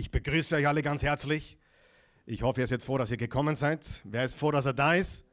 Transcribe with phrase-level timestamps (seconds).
[0.00, 1.58] Ich begrüße euch alle ganz herzlich.
[2.24, 4.00] Ich hoffe, ihr seid froh, dass ihr gekommen seid.
[4.04, 5.26] Wer ist froh, dass er da ist?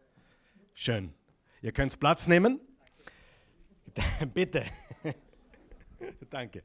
[0.73, 1.13] Schön.
[1.61, 2.60] Ihr könnt Platz nehmen.
[4.33, 4.65] Bitte.
[6.31, 6.63] Danke.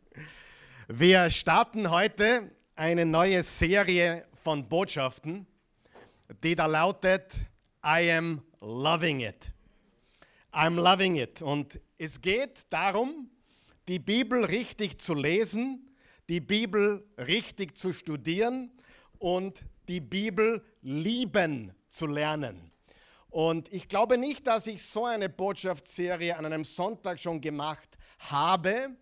[0.89, 5.47] Wir starten heute eine neue Serie von Botschaften,
[6.43, 7.35] die da lautet
[7.85, 9.53] I am loving it.
[10.55, 11.43] I'm loving it.
[11.43, 13.29] Und es geht darum,
[13.89, 15.90] die Bibel richtig zu lesen,
[16.31, 18.71] die Bibel richtig zu studieren
[19.19, 22.71] und die Bibel lieben zu lernen.
[23.31, 28.97] Und ich glaube nicht, dass ich so eine Botschaftsserie an einem Sonntag schon gemacht habe,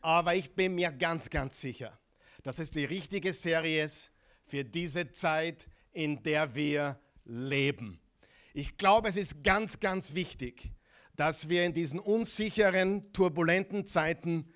[0.00, 1.98] aber ich bin mir ganz, ganz sicher,
[2.44, 4.12] dass es die richtige Serie ist
[4.46, 8.00] für diese Zeit, in der wir leben.
[8.54, 10.70] Ich glaube, es ist ganz, ganz wichtig,
[11.16, 14.48] dass wir in diesen unsicheren, turbulenten Zeiten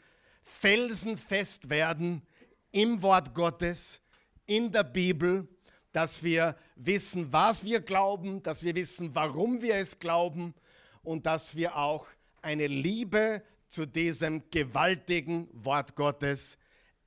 [0.44, 2.22] felsenfest werden
[2.70, 4.00] im Wort Gottes,
[4.46, 5.48] in der Bibel,
[5.92, 10.54] dass wir wissen, was wir glauben, dass wir wissen, warum wir es glauben
[11.02, 12.06] und dass wir auch
[12.42, 16.58] eine Liebe zu diesem gewaltigen Wort Gottes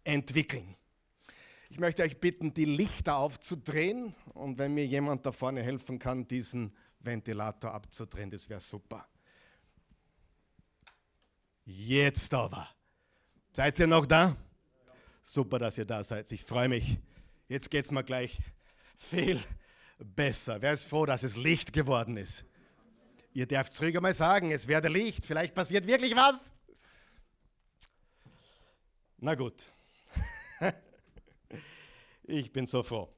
[0.04, 0.76] entwickeln.
[1.70, 6.28] Ich möchte euch bitten, die Lichter aufzudrehen und wenn mir jemand da vorne helfen kann,
[6.28, 9.08] diesen Ventilator abzudrehen, das wäre super.
[11.66, 12.70] Jetzt aber.
[13.58, 14.38] Seid ihr noch da?
[15.24, 16.32] Super, dass ihr da seid.
[16.32, 17.00] Ich freue mich.
[17.48, 18.38] Jetzt geht es mir gleich
[19.00, 19.40] viel
[19.98, 20.62] besser.
[20.62, 22.46] Wer ist froh, dass es Licht geworden ist?
[23.34, 25.26] Ihr dürft ruhig einmal sagen, es werde Licht.
[25.26, 26.52] Vielleicht passiert wirklich was.
[29.18, 29.56] Na gut.
[32.26, 33.12] ich bin so froh.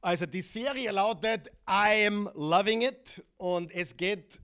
[0.00, 4.40] Also die Serie lautet I am loving it und es geht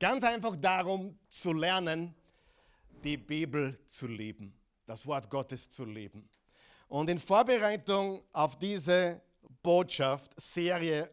[0.00, 2.16] ganz einfach darum zu lernen,
[3.04, 4.52] die Bibel zu lieben,
[4.86, 6.28] das Wort Gottes zu lieben.
[6.88, 9.22] Und in Vorbereitung auf diese
[9.62, 11.10] Botschaft, Serie,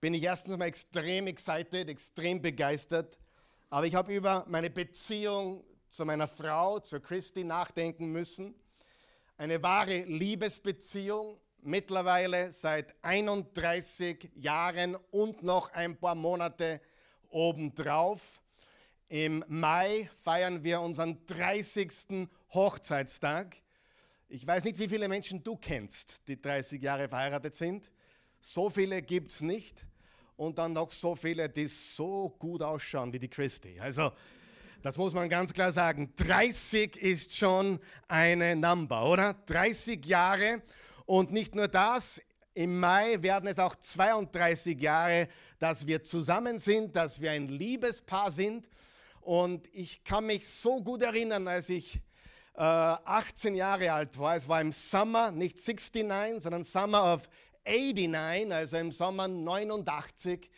[0.00, 3.18] bin ich erstens mal extrem excited, extrem begeistert.
[3.70, 8.54] Aber ich habe über meine Beziehung zu meiner Frau, zu Christi, nachdenken müssen.
[9.36, 16.80] Eine wahre Liebesbeziehung, mittlerweile seit 31 Jahren und noch ein paar Monate
[17.28, 18.42] obendrauf.
[19.08, 22.28] Im Mai feiern wir unseren 30.
[22.52, 23.56] Hochzeitstag.
[24.28, 27.92] Ich weiß nicht, wie viele Menschen du kennst, die 30 Jahre verheiratet sind.
[28.40, 29.86] So viele gibt es nicht.
[30.36, 33.78] Und dann noch so viele, die so gut ausschauen wie die Christi.
[33.78, 34.10] Also,
[34.82, 36.12] das muss man ganz klar sagen.
[36.16, 37.78] 30 ist schon
[38.08, 39.34] eine Number, oder?
[39.46, 40.62] 30 Jahre.
[41.06, 42.20] Und nicht nur das,
[42.54, 45.28] im Mai werden es auch 32 Jahre,
[45.60, 48.68] dass wir zusammen sind, dass wir ein Liebespaar sind.
[49.26, 51.96] Und ich kann mich so gut erinnern, als ich
[52.54, 54.36] äh, 18 Jahre alt war.
[54.36, 57.28] Es war im Sommer, nicht 69, sondern Summer of
[57.66, 60.48] 89, also im Sommer 89,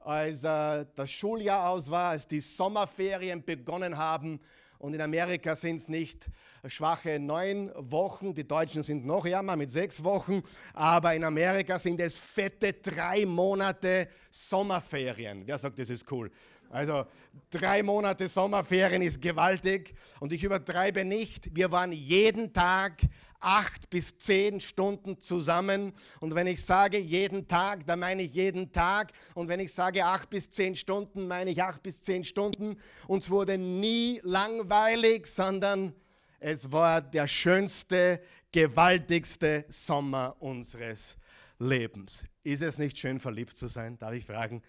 [0.00, 4.38] als äh, das Schuljahr aus war, als die Sommerferien begonnen haben.
[4.78, 6.26] Und in Amerika sind es nicht
[6.66, 10.42] schwache neun Wochen, die Deutschen sind noch ärmer mit sechs Wochen,
[10.74, 15.46] aber in Amerika sind es fette drei Monate Sommerferien.
[15.46, 16.30] Wer sagt, das ist cool?
[16.70, 17.04] Also
[17.50, 21.54] drei Monate Sommerferien ist gewaltig und ich übertreibe nicht.
[21.54, 23.02] Wir waren jeden Tag
[23.40, 25.92] acht bis zehn Stunden zusammen.
[26.20, 29.12] Und wenn ich sage jeden Tag, dann meine ich jeden Tag.
[29.34, 32.76] Und wenn ich sage acht bis zehn Stunden, meine ich acht bis zehn Stunden.
[33.08, 35.92] Uns wurde nie langweilig, sondern
[36.38, 38.20] es war der schönste,
[38.52, 41.16] gewaltigste Sommer unseres
[41.58, 42.24] Lebens.
[42.42, 43.98] Ist es nicht schön, verliebt zu sein?
[43.98, 44.62] Darf ich fragen?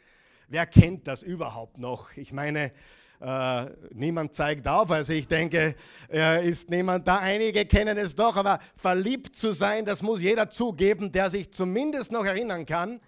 [0.51, 2.11] Wer kennt das überhaupt noch?
[2.17, 2.73] Ich meine,
[3.21, 5.75] äh, niemand zeigt auf, also ich denke,
[6.11, 7.19] äh, ist niemand da.
[7.19, 12.11] Einige kennen es doch, aber verliebt zu sein, das muss jeder zugeben, der sich zumindest
[12.11, 12.99] noch erinnern kann.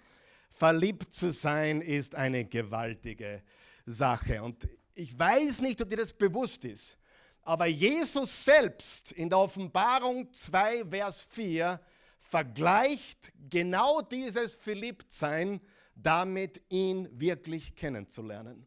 [0.52, 3.42] Verliebt zu sein ist eine gewaltige
[3.84, 4.42] Sache.
[4.42, 6.96] Und ich weiß nicht, ob dir das bewusst ist,
[7.42, 11.78] aber Jesus selbst in der Offenbarung 2, Vers 4
[12.20, 15.60] vergleicht genau dieses Verliebtsein
[15.94, 18.66] damit ihn wirklich kennenzulernen.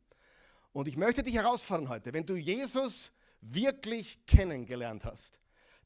[0.73, 5.39] Und ich möchte dich herausfordern heute, wenn du Jesus wirklich kennengelernt hast,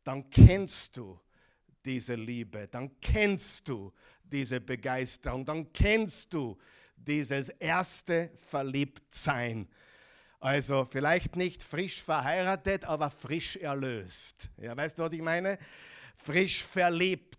[0.03, 1.19] dann kennst du
[1.85, 3.91] diese Liebe, dann kennst du
[4.23, 6.57] diese Begeisterung, dann kennst du
[6.95, 9.67] dieses erste Verliebtsein.
[10.39, 14.49] Also vielleicht nicht frisch verheiratet, aber frisch erlöst.
[14.57, 15.59] Ja, weißt du, was ich meine?
[16.15, 17.30] Frisch verliebt,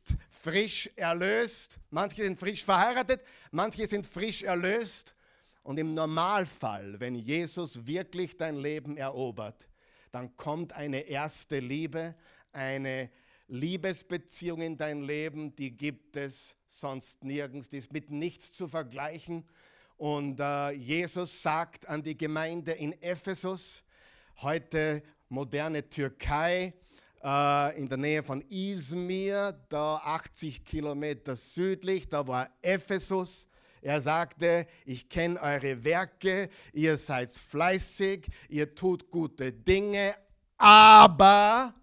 [0.43, 1.79] frisch erlöst.
[1.91, 3.23] Manche sind frisch verheiratet,
[3.53, 5.15] manche sind frisch erlöst.
[5.63, 9.69] Und im Normalfall, wenn Jesus wirklich dein Leben erobert,
[10.11, 12.17] dann kommt eine erste Liebe,
[12.53, 13.11] eine
[13.47, 19.45] Liebesbeziehung in dein Leben, die gibt es sonst nirgends, die ist mit nichts zu vergleichen.
[19.97, 23.85] Und äh, Jesus sagt an die Gemeinde in Ephesus,
[24.39, 26.75] heute moderne Türkei,
[27.23, 33.47] äh, in der Nähe von Izmir, da 80 Kilometer südlich, da war Ephesus.
[33.81, 40.15] Er sagte, ich kenne eure Werke, ihr seid fleißig, ihr tut gute Dinge,
[40.57, 41.75] aber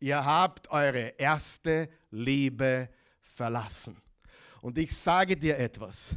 [0.00, 2.90] ihr habt eure erste Liebe
[3.22, 3.96] verlassen.
[4.60, 6.14] Und ich sage dir etwas.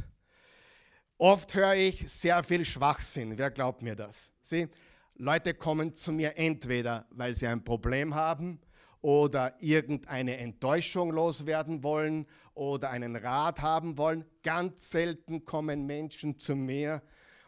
[1.16, 3.38] Oft höre ich sehr viel Schwachsinn.
[3.38, 4.30] Wer glaubt mir das?
[4.42, 4.68] Sieh,
[5.16, 8.58] Leute kommen zu mir entweder, weil sie ein Problem haben
[9.00, 14.24] oder irgendeine Enttäuschung loswerden wollen oder einen Rat haben wollen.
[14.42, 17.00] Ganz selten kommen Menschen zu mir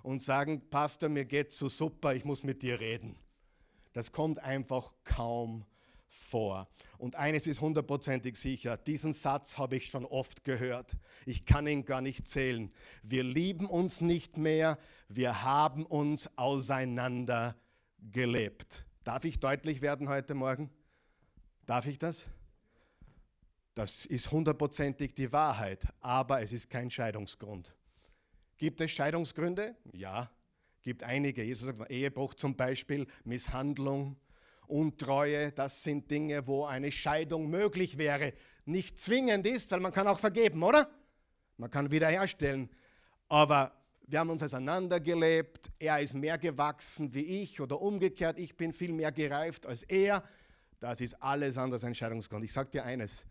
[0.05, 3.17] und sagen, Pastor, mir geht's so super, ich muss mit dir reden.
[3.93, 5.65] Das kommt einfach kaum
[6.08, 6.69] vor.
[6.99, 10.97] Und eines ist hundertprozentig sicher, diesen Satz habe ich schon oft gehört.
[11.25, 12.73] Ich kann ihn gar nicht zählen.
[13.03, 17.56] Wir lieben uns nicht mehr, wir haben uns auseinander
[17.99, 18.85] gelebt.
[19.05, 20.70] Darf ich deutlich werden heute Morgen?
[21.64, 22.25] Darf ich das?
[23.75, 27.75] Das ist hundertprozentig die Wahrheit, aber es ist kein Scheidungsgrund.
[28.56, 29.76] Gibt es Scheidungsgründe?
[29.93, 30.31] Ja,
[30.81, 31.44] gibt einige.
[31.44, 34.17] Jesus sagt, Ehebruch zum Beispiel, Misshandlung,
[34.69, 38.33] Untreue, das sind Dinge, wo eine Scheidung möglich wäre.
[38.65, 40.89] Nicht zwingend ist, weil man kann auch vergeben, oder?
[41.57, 42.69] Man kann wiederherstellen.
[43.29, 43.73] Aber
[44.07, 48.93] wir haben uns auseinandergelebt, er ist mehr gewachsen wie ich oder umgekehrt, ich bin viel
[48.93, 50.23] mehr gereift als er.
[50.79, 52.45] Das ist alles anders Entscheidungsgrund.
[52.45, 53.25] Ich sage dir eines,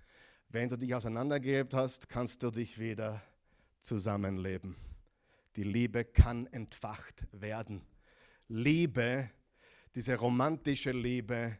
[0.49, 3.21] wenn du dich auseinandergelebt hast, kannst du dich wieder
[3.81, 4.75] zusammenleben.
[5.55, 7.81] Die Liebe kann entfacht werden.
[8.47, 9.29] Liebe
[9.95, 11.57] diese romantische Liebe,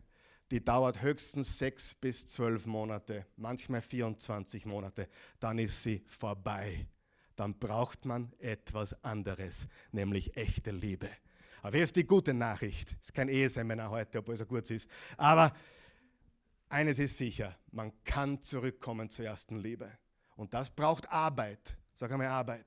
[0.51, 5.07] die dauert höchstens sechs bis zwölf Monate, manchmal 24 Monate.
[5.39, 6.85] Dann ist sie vorbei.
[7.35, 11.09] Dann braucht man etwas anderes, nämlich echte Liebe.
[11.61, 12.91] Aber hier ist die gute Nachricht.
[13.01, 14.89] Es ist kein Eheseminar heute, obwohl es so kurz ist.
[15.17, 15.53] Aber
[16.69, 19.89] eines ist sicher, man kann zurückkommen zur ersten Liebe.
[20.35, 21.75] Und das braucht Arbeit.
[21.95, 22.65] Sag einmal Arbeit.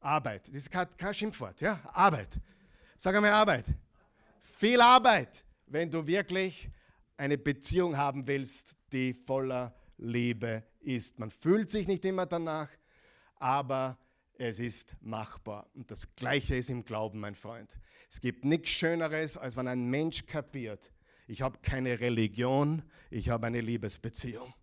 [0.00, 0.48] Arbeit.
[0.48, 1.60] Das ist kein, kein Schimpfwort.
[1.60, 1.80] Ja?
[1.92, 2.38] Arbeit.
[2.96, 3.66] Sag einmal Arbeit
[4.48, 6.70] viel Arbeit, wenn du wirklich
[7.16, 11.18] eine Beziehung haben willst, die voller Liebe ist.
[11.18, 12.68] Man fühlt sich nicht immer danach,
[13.36, 13.98] aber
[14.34, 15.68] es ist machbar.
[15.74, 17.76] Und das Gleiche ist im Glauben, mein Freund.
[18.10, 20.92] Es gibt nichts Schöneres, als wenn ein Mensch kapiert,
[21.26, 24.54] ich habe keine Religion, ich habe eine Liebesbeziehung.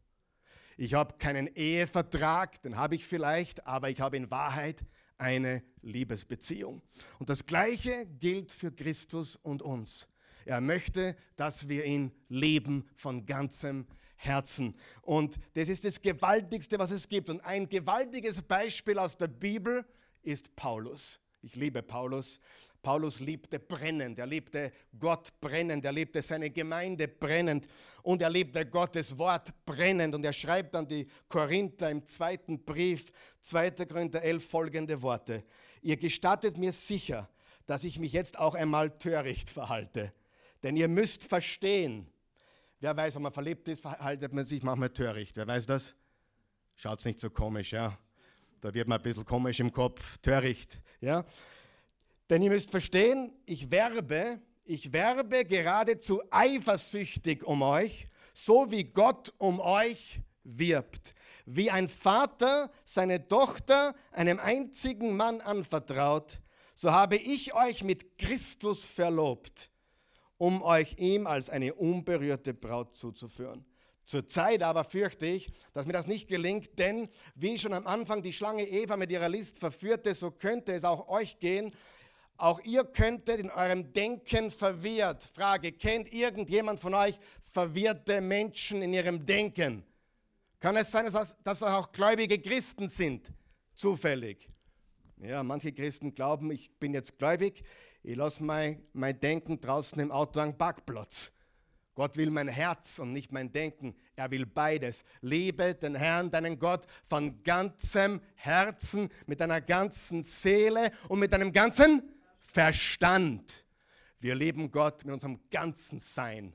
[0.77, 4.83] Ich habe keinen Ehevertrag, den habe ich vielleicht, aber ich habe in Wahrheit
[5.17, 6.81] eine Liebesbeziehung.
[7.19, 10.07] Und das Gleiche gilt für Christus und uns.
[10.45, 14.75] Er möchte, dass wir ihn leben von ganzem Herzen.
[15.01, 17.29] Und das ist das Gewaltigste, was es gibt.
[17.29, 19.85] Und ein gewaltiges Beispiel aus der Bibel
[20.21, 21.19] ist Paulus.
[21.41, 22.39] Ich liebe Paulus.
[22.85, 27.65] Paulus liebte brennend, er liebte Gott brennend, er liebte seine Gemeinde brennend
[28.03, 30.13] und er liebte Gottes Wort brennend.
[30.13, 33.11] Und er schreibt an die Korinther im zweiten Brief,
[33.41, 33.71] 2.
[33.87, 35.43] Korinther 11, folgende Worte.
[35.81, 37.27] Ihr gestattet mir sicher,
[37.65, 40.13] dass ich mich jetzt auch einmal töricht verhalte.
[40.61, 42.05] Denn ihr müsst verstehen,
[42.81, 45.37] wer weiß, wenn man verliebt ist, verhaltet man sich manchmal töricht.
[45.37, 45.95] Wer weiß das?
[46.75, 47.97] Schaut's nicht so komisch, ja.
[48.61, 51.25] Da wird man ein bisschen komisch im Kopf, töricht, ja.
[52.29, 59.33] Denn ihr müsst verstehen, ich werbe, ich werbe geradezu eifersüchtig um euch, so wie Gott
[59.37, 61.13] um euch wirbt.
[61.45, 66.39] Wie ein Vater seine Tochter einem einzigen Mann anvertraut,
[66.73, 69.69] so habe ich euch mit Christus verlobt,
[70.37, 73.65] um euch ihm als eine unberührte Braut zuzuführen.
[74.03, 78.33] Zurzeit aber fürchte ich, dass mir das nicht gelingt, denn wie schon am Anfang die
[78.33, 81.73] Schlange Eva mit ihrer List verführte, so könnte es auch euch gehen,
[82.37, 85.23] auch ihr könntet in eurem Denken verwirrt.
[85.23, 89.83] Frage, kennt irgendjemand von euch verwirrte Menschen in ihrem Denken?
[90.59, 93.31] Kann es sein, dass das auch gläubige Christen sind?
[93.73, 94.49] Zufällig.
[95.17, 97.63] Ja, manche Christen glauben, ich bin jetzt gläubig,
[98.03, 101.31] ich lasse mein, mein Denken draußen im Auto am Parkplatz.
[101.95, 103.95] Gott will mein Herz und nicht mein Denken.
[104.17, 105.05] Er will beides.
[105.21, 111.53] Liebe den Herrn, deinen Gott, von ganzem Herzen, mit deiner ganzen Seele und mit deinem
[111.53, 112.03] ganzen
[112.55, 113.65] Verstand.
[114.17, 116.53] Wir leben Gott mit unserem ganzen Sein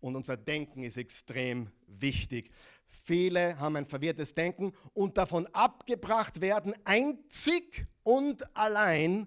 [0.00, 2.50] und unser Denken ist extrem wichtig.
[2.86, 9.26] Viele haben ein verwirrtes Denken und davon abgebracht werden, einzig und allein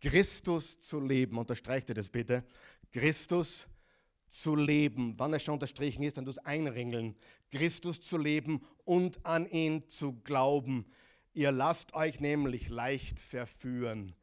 [0.00, 1.36] Christus zu leben.
[1.36, 2.44] Unterstreicht ihr das bitte?
[2.90, 3.66] Christus
[4.28, 5.12] zu leben.
[5.18, 7.14] Wann es schon unterstrichen ist, dann das Einringeln.
[7.50, 10.86] Christus zu leben und an ihn zu glauben.
[11.34, 14.14] Ihr lasst euch nämlich leicht verführen.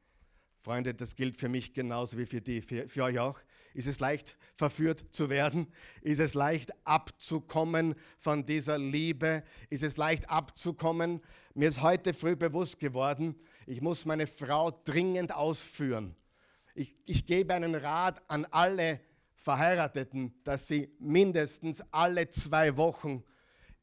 [0.61, 3.39] Freunde, das gilt für mich genauso wie für, die, für, für euch auch.
[3.73, 5.67] Ist es leicht, verführt zu werden?
[6.01, 9.43] Ist es leicht, abzukommen von dieser Liebe?
[9.69, 11.21] Ist es leicht, abzukommen?
[11.53, 13.35] Mir ist heute früh bewusst geworden,
[13.67, 16.15] ich muss meine Frau dringend ausführen.
[16.73, 18.99] Ich, ich gebe einen Rat an alle
[19.35, 23.23] Verheirateten, dass sie mindestens alle zwei Wochen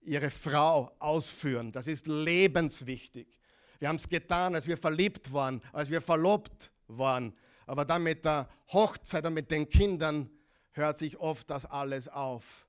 [0.03, 1.73] ihre Frau ausführen.
[1.73, 3.29] Das ist lebenswichtig.
[3.79, 7.35] Wir haben es getan, als wir verliebt waren, als wir verlobt waren.
[7.67, 10.31] Aber dann mit der Hochzeit und mit den Kindern
[10.73, 12.67] hört sich oft das alles auf.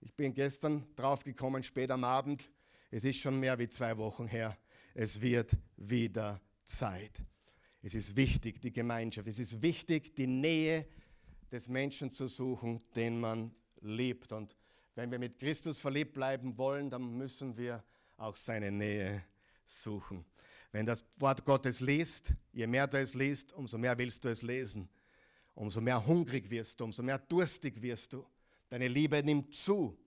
[0.00, 2.50] Ich bin gestern draufgekommen, spät am Abend.
[2.90, 4.56] Es ist schon mehr wie zwei Wochen her.
[4.94, 7.22] Es wird wieder Zeit.
[7.82, 9.28] Es ist wichtig, die Gemeinschaft.
[9.28, 10.86] Es ist wichtig, die Nähe
[11.50, 14.32] des Menschen zu suchen, den man liebt.
[14.32, 14.56] Und
[14.94, 17.82] wenn wir mit Christus verliebt bleiben wollen, dann müssen wir
[18.16, 19.24] auch seine Nähe
[19.64, 20.24] suchen.
[20.72, 24.42] Wenn das Wort Gottes liest, je mehr du es liest, umso mehr willst du es
[24.42, 24.88] lesen.
[25.54, 28.24] Umso mehr hungrig wirst du, umso mehr durstig wirst du.
[28.68, 29.98] Deine Liebe nimmt zu.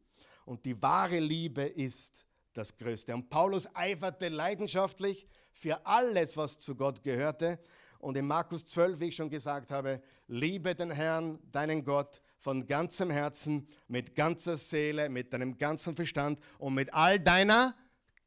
[0.46, 3.13] Und die wahre Liebe ist das Größte.
[3.13, 7.60] Und Paulus eiferte leidenschaftlich für alles, was zu Gott gehörte.
[8.00, 12.65] Und in Markus 12, wie ich schon gesagt habe, liebe den Herrn, deinen Gott, von
[12.65, 17.74] ganzem Herzen, mit ganzer Seele, mit deinem ganzen Verstand und mit all deiner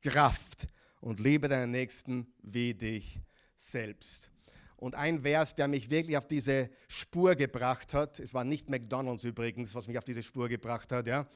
[0.00, 0.68] Kraft
[1.06, 3.20] und liebe deinen Nächsten wie dich
[3.56, 4.28] selbst.
[4.76, 9.22] Und ein Vers, der mich wirklich auf diese Spur gebracht hat, es war nicht McDonald's
[9.22, 11.28] übrigens, was mich auf diese Spur gebracht hat, ja,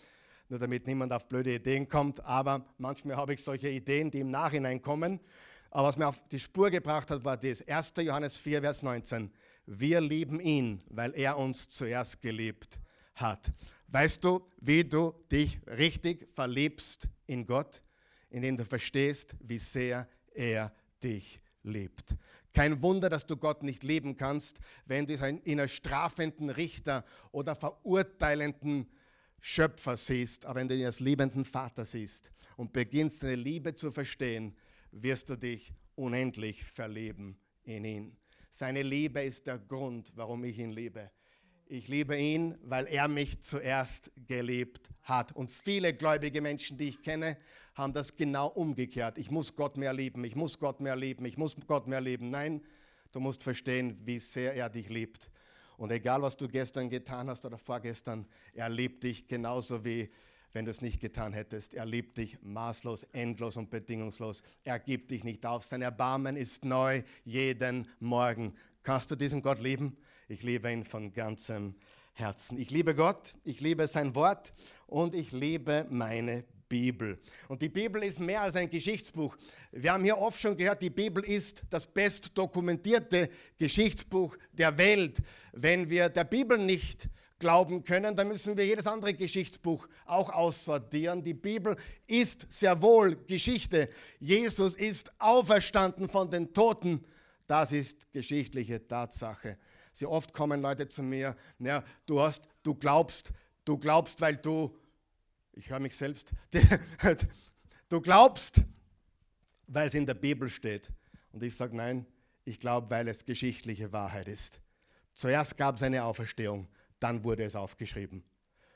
[0.48, 4.32] nur damit niemand auf blöde Ideen kommt, aber manchmal habe ich solche Ideen, die im
[4.32, 5.20] Nachhinein kommen.
[5.70, 7.92] Aber was mir auf die Spur gebracht hat, war das 1.
[7.98, 9.30] Johannes 4, Vers 19.
[9.66, 12.80] Wir lieben ihn, weil er uns zuerst geliebt
[13.14, 13.52] hat.
[13.86, 17.80] Weißt du, wie du dich richtig verliebst in Gott?
[18.30, 20.72] In dem du verstehst, wie sehr er
[21.02, 22.16] dich liebt.
[22.52, 27.54] Kein Wunder, dass du Gott nicht lieben kannst, wenn du ihn einer strafenden Richter oder
[27.54, 28.88] verurteilenden
[29.40, 33.90] Schöpfer siehst, aber wenn du ihn als liebenden Vater siehst und beginnst deine Liebe zu
[33.90, 34.56] verstehen,
[34.90, 38.16] wirst du dich unendlich verlieben in ihn.
[38.50, 41.10] Seine Liebe ist der Grund, warum ich ihn liebe.
[41.72, 45.30] Ich liebe ihn, weil er mich zuerst geliebt hat.
[45.30, 47.36] Und viele gläubige Menschen, die ich kenne,
[47.76, 49.18] haben das genau umgekehrt.
[49.18, 52.28] Ich muss Gott mehr lieben, ich muss Gott mehr lieben, ich muss Gott mehr lieben.
[52.28, 52.60] Nein,
[53.12, 55.30] du musst verstehen, wie sehr er dich liebt.
[55.76, 60.10] Und egal, was du gestern getan hast oder vorgestern, er liebt dich genauso wie
[60.52, 61.74] wenn du es nicht getan hättest.
[61.74, 64.42] Er liebt dich maßlos, endlos und bedingungslos.
[64.64, 65.62] Er gibt dich nicht auf.
[65.62, 68.56] Sein Erbarmen ist neu jeden Morgen.
[68.82, 69.96] Kannst du diesen Gott lieben?
[70.30, 71.75] Ich liebe ihn von ganzem
[72.12, 72.56] Herzen.
[72.56, 74.52] Ich liebe Gott, ich liebe sein Wort
[74.87, 77.18] und ich liebe meine Bibel.
[77.49, 79.37] Und die Bibel ist mehr als ein Geschichtsbuch.
[79.72, 85.18] Wir haben hier oft schon gehört, die Bibel ist das best dokumentierte Geschichtsbuch der Welt.
[85.50, 87.08] Wenn wir der Bibel nicht
[87.40, 91.25] glauben können, dann müssen wir jedes andere Geschichtsbuch auch aussortieren.
[91.25, 91.75] Die Bibel
[92.06, 93.88] ist sehr wohl Geschichte.
[94.20, 97.04] Jesus ist auferstanden von den Toten.
[97.49, 99.58] Das ist geschichtliche Tatsache.
[99.92, 103.32] Sehr oft kommen Leute zu mir, ja, du hast, du glaubst,
[103.64, 104.76] du glaubst, weil du
[105.52, 106.32] ich höre mich selbst,
[107.88, 108.62] du glaubst,
[109.66, 110.90] weil es in der Bibel steht.
[111.32, 112.06] Und ich sage, nein,
[112.44, 114.61] ich glaube, weil es geschichtliche Wahrheit ist.
[115.12, 116.68] Zuerst gab es eine Auferstehung,
[116.99, 118.25] dann wurde es aufgeschrieben.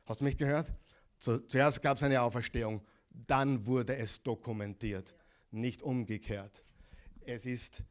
[0.04, 0.73] Hast du mich gehört?
[1.18, 5.14] Zuerst gab es eine Auferstehung, dann wurde es dokumentiert,
[5.50, 6.64] nicht umgekehrt.
[7.25, 7.83] Es ist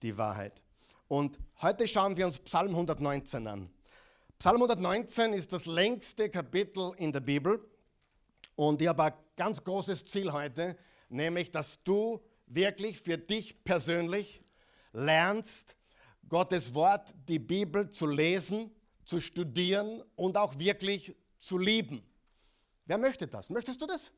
[0.00, 0.62] die Wahrheit.
[1.08, 3.70] Und heute schauen wir uns Psalm 119 an.
[4.38, 7.66] Psalm 119 ist das längste Kapitel in der Bibel
[8.56, 10.76] und ich habe ein ganz großes Ziel heute,
[11.08, 14.42] nämlich, dass du wirklich für dich persönlich
[14.92, 15.76] lernst,
[16.28, 18.70] Gottes Wort, die Bibel zu lesen,
[19.06, 22.02] zu studieren und auch wirklich zu lieben.
[22.84, 23.48] Wer möchte das?
[23.48, 24.12] Möchtest du das?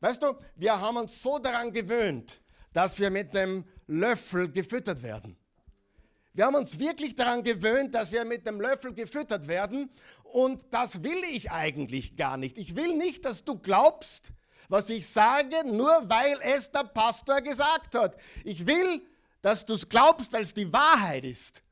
[0.00, 2.40] Weißt du, wir haben uns so daran gewöhnt,
[2.72, 5.36] dass wir mit dem Löffel gefüttert werden.
[6.36, 9.90] Wir haben uns wirklich daran gewöhnt, dass wir mit dem Löffel gefüttert werden
[10.22, 12.58] und das will ich eigentlich gar nicht.
[12.58, 14.32] Ich will nicht, dass du glaubst,
[14.68, 18.18] was ich sage, nur weil es der Pastor gesagt hat.
[18.44, 19.00] Ich will,
[19.40, 21.62] dass du es glaubst, weil es die Wahrheit ist.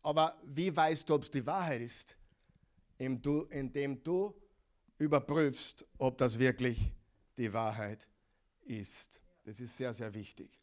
[0.00, 2.16] Aber wie weißt du, ob es die Wahrheit ist?
[2.96, 4.34] Indem du
[4.96, 6.78] überprüfst, ob das wirklich
[7.36, 8.08] die Wahrheit
[8.62, 9.20] ist.
[9.44, 10.59] Das ist sehr, sehr wichtig.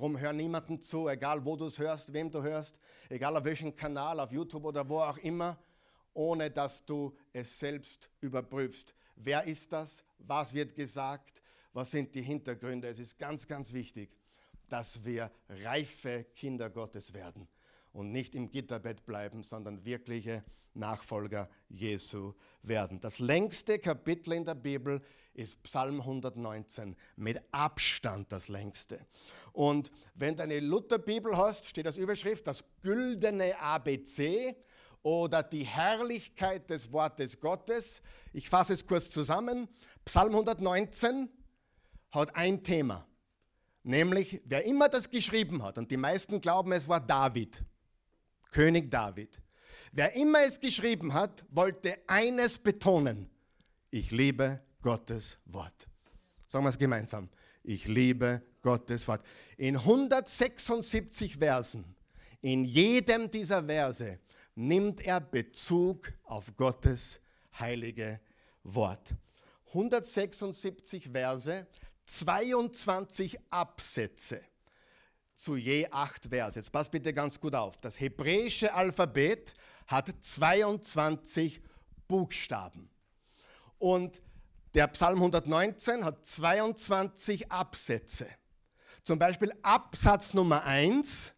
[0.00, 2.80] Drum hör niemanden zu, egal wo du es hörst, wem du hörst,
[3.10, 5.58] egal auf welchem Kanal, auf YouTube oder wo auch immer
[6.14, 8.94] ohne dass du es selbst überprüfst.
[9.16, 10.02] Wer ist das?
[10.18, 11.42] Was wird gesagt?
[11.74, 12.88] Was sind die Hintergründe?
[12.88, 14.16] Es ist ganz, ganz wichtig,
[14.70, 17.46] dass wir reife Kinder Gottes werden
[17.92, 20.42] und nicht im Gitterbett bleiben, sondern wirkliche
[20.72, 23.00] Nachfolger Jesu werden.
[23.00, 25.02] Das längste Kapitel in der Bibel
[25.34, 29.06] ist Psalm 119, mit Abstand das längste.
[29.52, 34.56] Und wenn du eine Lutherbibel hast, steht als Überschrift das güldene ABC
[35.02, 38.02] oder die Herrlichkeit des Wortes Gottes.
[38.32, 39.68] Ich fasse es kurz zusammen.
[40.04, 41.28] Psalm 119
[42.10, 43.06] hat ein Thema,
[43.82, 47.62] nämlich wer immer das geschrieben hat, und die meisten glauben, es war David,
[48.50, 49.40] König David.
[49.92, 53.30] Wer immer es geschrieben hat, wollte eines betonen.
[53.90, 55.88] Ich liebe Gottes Wort.
[56.46, 57.28] Sagen wir es gemeinsam.
[57.62, 59.24] Ich liebe Gottes Wort.
[59.56, 61.84] In 176 Versen,
[62.40, 64.18] in jedem dieser Verse,
[64.54, 67.20] nimmt er Bezug auf Gottes
[67.58, 68.20] heilige
[68.64, 69.14] Wort.
[69.68, 71.66] 176 Verse,
[72.06, 74.40] 22 Absätze
[75.40, 76.58] zu je acht Verse.
[76.58, 77.76] Jetzt passt bitte ganz gut auf.
[77.80, 79.54] Das hebräische Alphabet
[79.86, 81.62] hat 22
[82.06, 82.90] Buchstaben.
[83.78, 84.20] Und
[84.74, 88.26] der Psalm 119 hat 22 Absätze.
[89.04, 91.32] Zum Beispiel Absatz Nummer 1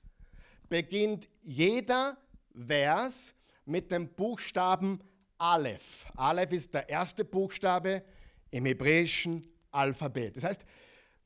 [0.69, 2.17] beginnt jeder
[2.55, 3.35] Vers
[3.65, 5.03] mit dem Buchstaben
[5.39, 6.07] Aleph.
[6.17, 8.03] Aleph ist der erste Buchstabe
[8.51, 10.37] im hebräischen Alphabet.
[10.37, 10.63] Das heißt,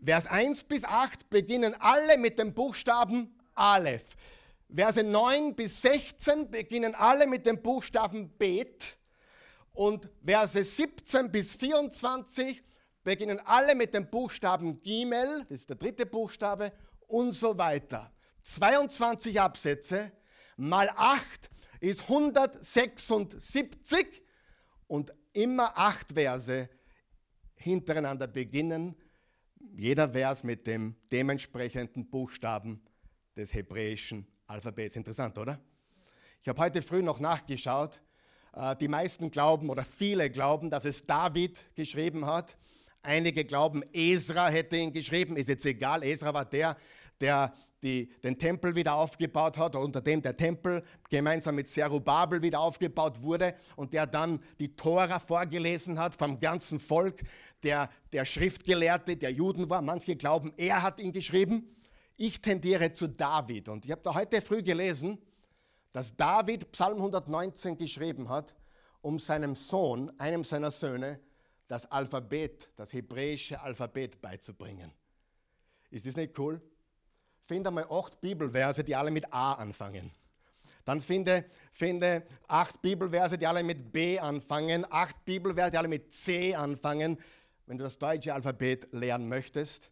[0.05, 4.17] Vers 1 bis 8 beginnen alle mit dem Buchstaben Aleph.
[4.75, 8.97] Verse 9 bis 16 beginnen alle mit dem Buchstaben Bet.
[9.77, 12.63] Und Verse 17 bis 24
[13.05, 16.73] beginnen alle mit dem Buchstaben Gimel, das ist der dritte Buchstabe,
[17.09, 18.11] und so weiter.
[18.41, 20.13] 22 Absätze
[20.57, 24.23] mal 8 ist 176
[24.87, 26.71] und immer acht Verse
[27.57, 28.97] hintereinander beginnen,
[29.77, 32.83] jeder Vers mit dem dementsprechenden Buchstaben
[33.37, 34.97] des hebräischen Alphabets.
[34.97, 35.61] Interessant, oder?
[36.41, 38.01] Ich habe heute früh noch nachgeschaut.
[38.57, 42.57] Äh, die meisten glauben oder viele glauben, dass es David geschrieben hat.
[43.03, 45.37] Einige glauben, Esra hätte ihn geschrieben.
[45.37, 46.03] Ist jetzt egal.
[46.03, 46.77] Esra war der,
[47.21, 52.59] der die, den Tempel wieder aufgebaut hat, unter dem der Tempel gemeinsam mit Zerubabel wieder
[52.59, 57.23] aufgebaut wurde und der dann die Tora vorgelesen hat vom ganzen Volk,
[57.63, 59.83] der der Schriftgelehrte der Juden war.
[59.83, 61.77] Manche glauben, er hat ihn geschrieben.
[62.17, 65.19] Ich tendiere zu David und ich habe da heute früh gelesen,
[65.97, 68.55] dass David Psalm 119 geschrieben hat,
[69.01, 71.19] um seinem Sohn, einem seiner Söhne,
[71.69, 74.93] das Alphabet, das hebräische Alphabet beizubringen.
[75.91, 76.61] Ist das nicht cool?
[77.47, 80.13] Finde einmal acht Bibelverse, die alle mit A anfangen.
[80.85, 86.13] Dann finde, finde acht Bibelverse, die alle mit B anfangen, acht Bibelverse, die alle mit
[86.13, 87.17] C anfangen.
[87.65, 89.91] Wenn du das deutsche Alphabet lernen möchtest,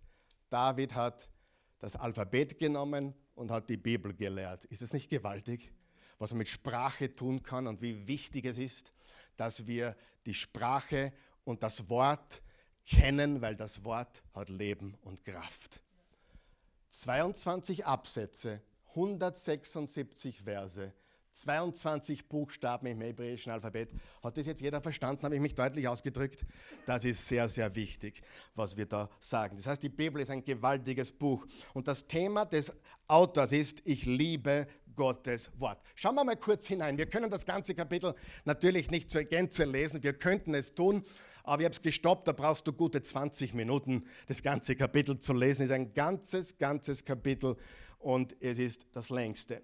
[0.51, 1.31] David hat
[1.79, 4.67] das Alphabet genommen und hat die Bibel gelehrt.
[4.67, 5.73] Ist es nicht gewaltig?
[6.19, 8.93] Was man mit Sprache tun kann und wie wichtig es ist,
[9.37, 9.97] dass wir
[10.27, 11.13] die Sprache
[11.45, 12.43] und das Wort
[12.85, 15.81] kennen, weil das Wort hat Leben und Kraft.
[16.91, 20.93] 22 Absätze, 176 Verse,
[21.35, 23.91] 22 Buchstaben im hebräischen Alphabet.
[24.23, 25.25] Hat das jetzt jeder verstanden?
[25.25, 26.47] Habe ich mich deutlich ausgedrückt?
[26.87, 28.23] Das ist sehr, sehr wichtig,
[28.55, 29.57] was wir da sagen.
[29.57, 31.45] Das heißt, die Bibel ist ein gewaltiges Buch.
[31.73, 32.73] Und das Thema des
[33.09, 35.81] Autors ist, ich liebe Gottes Wort.
[35.97, 36.97] Schauen wir mal kurz hinein.
[36.97, 40.05] Wir können das ganze Kapitel natürlich nicht zur Gänze lesen.
[40.05, 41.03] Wir könnten es tun,
[41.43, 42.29] aber ich habe es gestoppt.
[42.29, 45.65] Da brauchst du gute 20 Minuten, das ganze Kapitel zu lesen.
[45.65, 47.57] Es ist ein ganzes, ganzes Kapitel
[47.99, 49.63] und es ist das längste.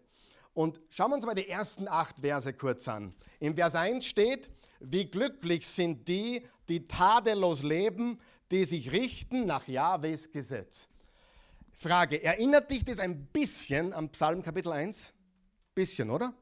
[0.53, 3.15] Und schauen wir uns mal die ersten acht Verse kurz an.
[3.39, 9.69] Im Vers 1 steht, wie glücklich sind die, die tadellos leben, die sich richten nach
[9.69, 10.89] Jahwes Gesetz.
[11.73, 15.13] Frage, erinnert dich das ein bisschen am Psalm Kapitel 1?
[15.75, 16.35] Bisschen, oder?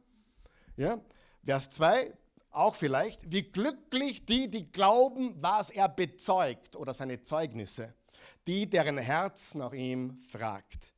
[0.77, 1.01] Ja.
[1.44, 2.12] Vers 2,
[2.51, 7.94] auch vielleicht, wie glücklich die, die glauben, was er bezeugt oder seine Zeugnisse,
[8.47, 10.92] die, deren Herz nach ihm fragt.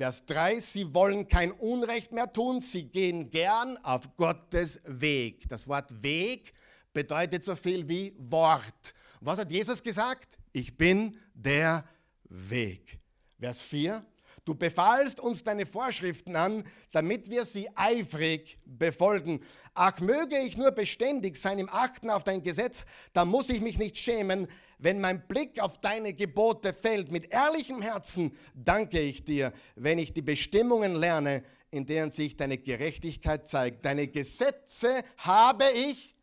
[0.00, 5.46] Vers 3, sie wollen kein Unrecht mehr tun, sie gehen gern auf Gottes Weg.
[5.50, 6.52] Das Wort Weg
[6.94, 8.94] bedeutet so viel wie Wort.
[9.20, 10.38] Was hat Jesus gesagt?
[10.54, 11.84] Ich bin der
[12.30, 12.98] Weg.
[13.38, 14.02] Vers 4,
[14.46, 19.44] Du befahlst uns deine Vorschriften an, damit wir sie eifrig befolgen.
[19.74, 23.78] Ach, möge ich nur beständig sein im Achten auf dein Gesetz, da muss ich mich
[23.78, 24.48] nicht schämen,
[24.82, 27.12] wenn mein Blick auf deine Gebote fällt.
[27.12, 31.42] Mit ehrlichem Herzen danke ich dir, wenn ich die Bestimmungen lerne.
[31.72, 33.84] in denen sich deine Gerechtigkeit zeigt.
[33.84, 36.16] Deine Gesetze habe ich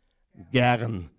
[0.52, 1.10] gern.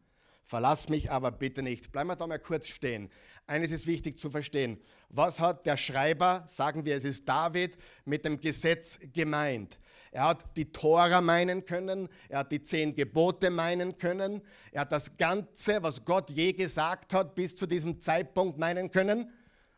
[0.44, 1.92] Verlass mich aber bitte nicht.
[1.92, 3.10] Bleiben wir da mal kurz stehen.
[3.46, 4.78] Eines ist wichtig zu verstehen.
[5.08, 9.78] Was hat der Schreiber, sagen wir, es ist David, mit dem Gesetz gemeint?
[10.10, 14.42] Er hat die Tora meinen können, er hat die zehn Gebote meinen können,
[14.72, 19.32] er hat das Ganze, was Gott je gesagt hat, bis zu diesem Zeitpunkt meinen können.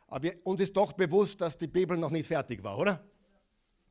[0.07, 3.05] Aber wir, uns ist doch bewusst, dass die Bibel noch nicht fertig war, oder?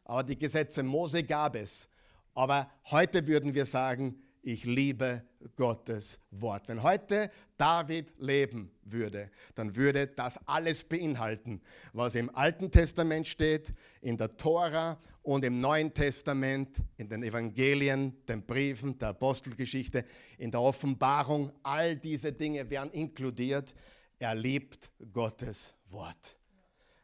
[0.04, 1.88] Aber die Gesetze Mose gab es.
[2.34, 5.24] Aber heute würden wir sagen, ich liebe
[5.56, 6.68] Gottes Wort.
[6.68, 11.62] Wenn heute David leben würde, dann würde das alles beinhalten,
[11.94, 18.26] was im Alten Testament steht, in der Tora und im Neuen Testament, in den Evangelien,
[18.26, 20.06] den Briefen, der Apostelgeschichte,
[20.38, 21.52] in der Offenbarung.
[21.64, 23.74] All diese Dinge werden inkludiert.
[24.18, 26.36] Er liebt Gottes Wort.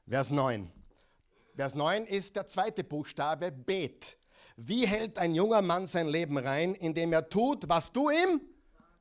[0.08, 0.72] Vers 9.
[1.56, 4.18] Vers 9 ist der zweite Buchstabe Bet.
[4.58, 8.42] Wie hält ein junger Mann sein Leben rein, indem er tut, was du ihm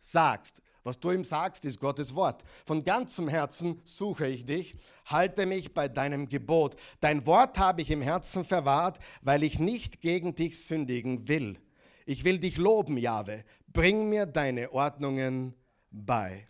[0.00, 0.60] sagst?
[0.82, 2.42] Was du ihm sagst, ist Gottes Wort.
[2.66, 6.76] Von ganzem Herzen suche ich dich, halte mich bei deinem Gebot.
[7.00, 11.58] Dein Wort habe ich im Herzen verwahrt, weil ich nicht gegen dich sündigen will.
[12.04, 13.44] Ich will dich loben, Jahwe.
[13.66, 15.54] Bring mir deine Ordnungen
[15.90, 16.48] bei.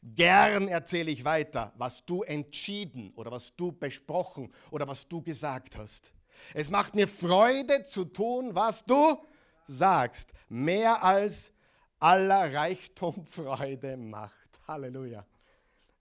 [0.00, 5.76] Gern erzähle ich weiter, was du entschieden oder was du besprochen oder was du gesagt
[5.76, 6.12] hast.
[6.54, 9.18] Es macht mir Freude zu tun, was du
[9.66, 11.52] sagst, mehr als
[11.98, 14.48] aller Reichtum Freude macht.
[14.66, 15.24] Halleluja.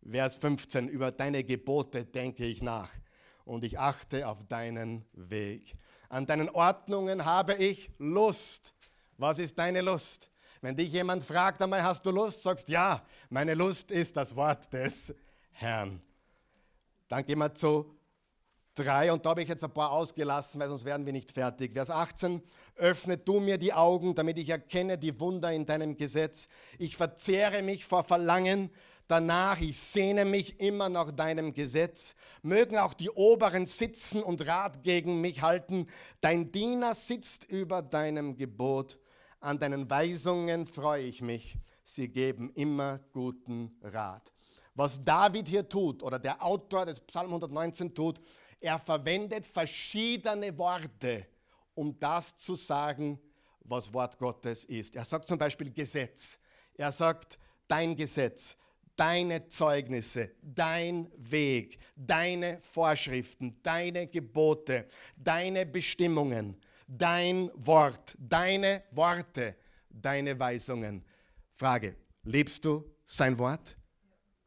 [0.10, 2.92] Vers 15, über deine Gebote denke ich nach
[3.44, 5.76] und ich achte auf deinen Weg.
[6.10, 8.74] An deinen Ordnungen habe ich Lust.
[9.18, 10.30] Was ist deine Lust?
[10.62, 12.44] Wenn dich jemand fragt einmal, hast du Lust?
[12.44, 15.14] Sagst ja, meine Lust ist das Wort des
[15.52, 16.02] Herrn.
[17.08, 17.95] Dann gehen wir zu
[18.76, 21.74] 3 und da habe ich jetzt ein paar ausgelassen, weil sonst werden wir nicht fertig.
[21.74, 22.42] Vers 18,
[22.76, 26.48] öffne du mir die Augen, damit ich erkenne die Wunder in deinem Gesetz.
[26.78, 28.70] Ich verzehre mich vor Verlangen
[29.08, 32.16] danach, ich sehne mich immer nach deinem Gesetz.
[32.42, 35.88] Mögen auch die Oberen sitzen und Rat gegen mich halten.
[36.22, 39.00] Dein Diener sitzt über deinem Gebot.
[39.40, 41.58] An deinen Weisungen freue ich mich.
[41.84, 44.32] Sie geben immer guten Rat.
[44.74, 48.20] Was David hier tut oder der Autor des Psalm 119 tut,
[48.60, 51.28] er verwendet verschiedene Worte,
[51.74, 53.20] um das zu sagen,
[53.62, 54.96] was Wort Gottes ist.
[54.96, 56.40] Er sagt zum Beispiel Gesetz.
[56.76, 58.58] Er sagt dein Gesetz,
[58.96, 64.88] deine Zeugnisse, dein Weg, deine Vorschriften, deine Gebote,
[65.18, 66.56] deine Bestimmungen,
[66.88, 69.56] dein Wort, deine Worte,
[69.90, 71.04] deine Weisungen.
[71.56, 73.76] Frage, liebst du sein Wort?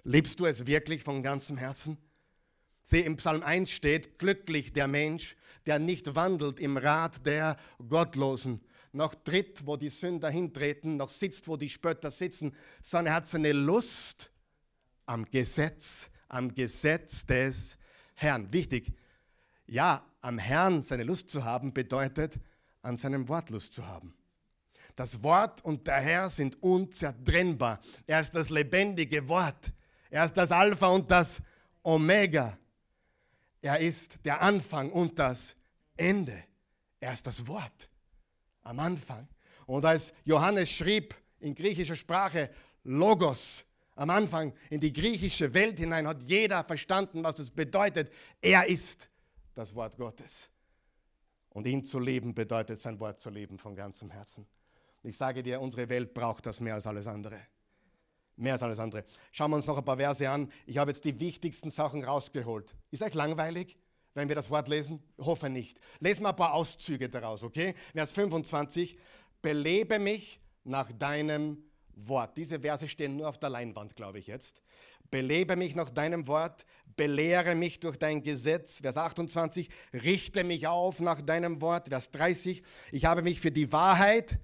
[0.05, 1.99] Liebst du es wirklich von ganzem Herzen?
[2.89, 8.63] Sehe, im Psalm 1 steht, glücklich der Mensch, der nicht wandelt im Rat der Gottlosen,
[8.93, 13.27] noch tritt, wo die Sünder hintreten, noch sitzt, wo die Spötter sitzen, sondern er hat
[13.27, 14.31] seine Lust
[15.05, 17.77] am Gesetz, am Gesetz des
[18.15, 18.51] Herrn.
[18.55, 18.91] Wichtig,
[19.67, 22.41] ja, am Herrn seine Lust zu haben, bedeutet,
[22.81, 24.15] an seinem Wort Lust zu haben.
[24.97, 27.81] Das Wort und der Herr sind unzertrennbar.
[28.07, 29.73] Er ist das lebendige Wort.
[30.09, 31.43] Er ist das Alpha und das
[31.83, 32.57] Omega.
[33.61, 35.57] Er ist der Anfang und das
[35.97, 36.45] Ende.
[37.01, 37.89] Er ist das Wort
[38.63, 39.29] am Anfang.
[39.67, 42.51] Und als Johannes schrieb in griechischer Sprache
[42.85, 43.65] Logos
[43.97, 48.13] am Anfang in die griechische Welt hinein, hat jeder verstanden, was das bedeutet.
[48.41, 49.11] Er ist
[49.55, 50.51] das Wort Gottes.
[51.51, 54.47] Und ihn zu leben bedeutet, sein Wort zu leben von ganzem Herzen.
[55.03, 57.41] Ich sage dir, unsere Welt braucht das mehr als alles andere.
[58.39, 59.05] Mehr als alles andere.
[59.33, 60.51] Schauen wir uns noch ein paar Verse an.
[60.65, 62.73] Ich habe jetzt die wichtigsten Sachen rausgeholt.
[62.93, 63.77] Ist euch langweilig,
[64.15, 65.03] wenn wir das Wort lesen?
[65.17, 65.81] Ich hoffe nicht.
[65.99, 67.75] Lesen wir ein paar Auszüge daraus, okay?
[67.93, 68.97] Vers 25.
[69.43, 72.37] Belebe mich nach deinem Wort.
[72.37, 74.63] Diese Verse stehen nur auf der Leinwand, glaube ich jetzt.
[75.11, 76.65] Belebe mich nach deinem Wort,
[76.97, 78.81] belehre mich durch dein Gesetz.
[78.81, 81.89] Vers 28, richte mich auf nach deinem Wort.
[81.89, 84.39] Vers 30, ich habe mich für die Wahrheit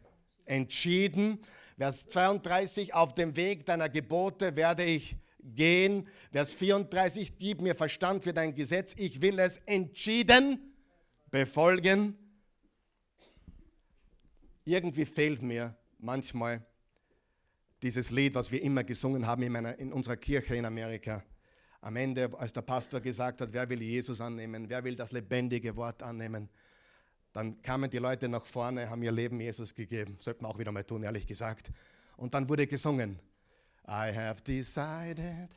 [0.47, 1.45] entschieden.
[1.77, 6.09] Vers 32, auf dem Weg deiner Gebote werde ich gehen.
[6.31, 8.95] Vers 34, gib mir Verstand für dein Gesetz.
[8.97, 10.73] Ich will es entschieden
[11.31, 12.17] befolgen.
[14.65, 16.65] Irgendwie fehlt mir manchmal
[17.83, 21.23] dieses Lied, was wir immer gesungen haben in, meiner, in unserer Kirche in Amerika.
[21.81, 25.77] Am Ende, als der Pastor gesagt hat, wer will Jesus annehmen, wer will das lebendige
[25.77, 26.49] Wort annehmen,
[27.35, 30.17] dann kamen die Leute nach vorne, haben ihr Leben Jesus gegeben.
[30.21, 31.69] Sollte man auch wieder mal tun, ehrlich gesagt.
[32.17, 33.19] Und dann wurde gesungen.
[33.89, 35.51] I have decided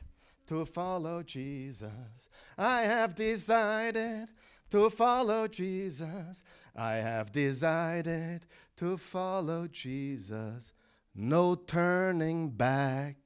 [0.46, 2.28] to follow Jesus.
[2.58, 4.28] I have decided
[4.70, 6.42] to follow Jesus.
[6.74, 8.44] I have decided
[8.76, 10.74] to follow Jesus.
[11.14, 13.16] No turning back,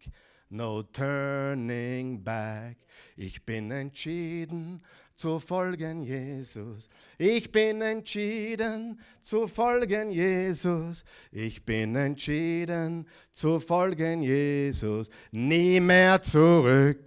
[0.50, 2.76] no turning back.
[3.16, 4.82] Ich bin entschieden
[5.22, 6.88] zu folgen Jesus.
[7.16, 11.04] Ich bin entschieden zu folgen Jesus.
[11.30, 15.08] Ich bin entschieden zu folgen Jesus.
[15.30, 16.98] Nie mehr zurück,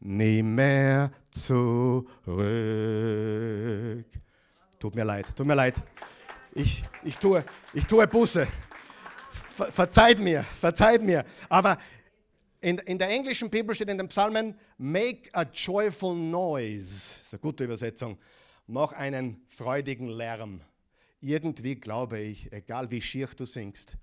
[0.00, 2.04] nie mehr zurück.
[4.78, 5.76] Tut mir leid, tut mir leid.
[6.52, 8.46] Ich, ich, tue, ich tue Buße.
[9.56, 11.24] Ver, verzeiht mir, verzeiht mir.
[11.48, 11.78] Aber
[12.62, 16.86] in, in der englischen Bibel steht in den Psalmen, make a joyful noise.
[16.86, 18.18] Das ist eine gute Übersetzung.
[18.68, 20.60] Mach einen freudigen Lärm.
[21.20, 23.96] Irgendwie glaube ich, egal wie schier du singst,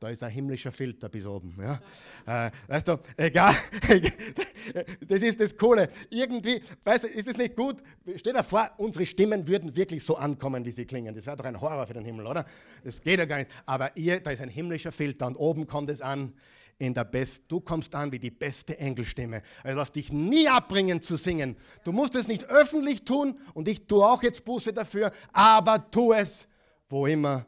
[0.00, 1.56] da ist ein himmlischer Filter bis oben.
[1.60, 2.46] Ja?
[2.46, 3.54] Äh, weißt du, egal,
[5.08, 5.88] das ist das Coole.
[6.10, 7.76] Irgendwie, weißt du, ist es nicht gut?
[8.16, 11.14] Stell dir vor, unsere Stimmen würden wirklich so ankommen, wie sie klingen.
[11.14, 12.44] Das wäre doch ein Horror für den Himmel, oder?
[12.84, 13.50] Das geht ja gar nicht.
[13.66, 16.32] Aber ihr, da ist ein himmlischer Filter und oben kommt es an
[16.78, 19.42] in der Best, du kommst an wie die beste Engelstimme.
[19.62, 21.56] Also lass dich nie abbringen zu singen.
[21.84, 26.12] Du musst es nicht öffentlich tun und ich tue auch jetzt Buße dafür, aber tu
[26.12, 26.46] es,
[26.88, 27.46] wo immer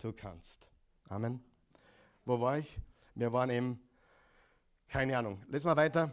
[0.00, 0.68] du kannst.
[1.08, 1.40] Amen.
[2.24, 2.78] Wo war ich?
[3.14, 3.78] Wir waren im,
[4.88, 5.42] keine Ahnung.
[5.48, 6.12] Lesen wir weiter.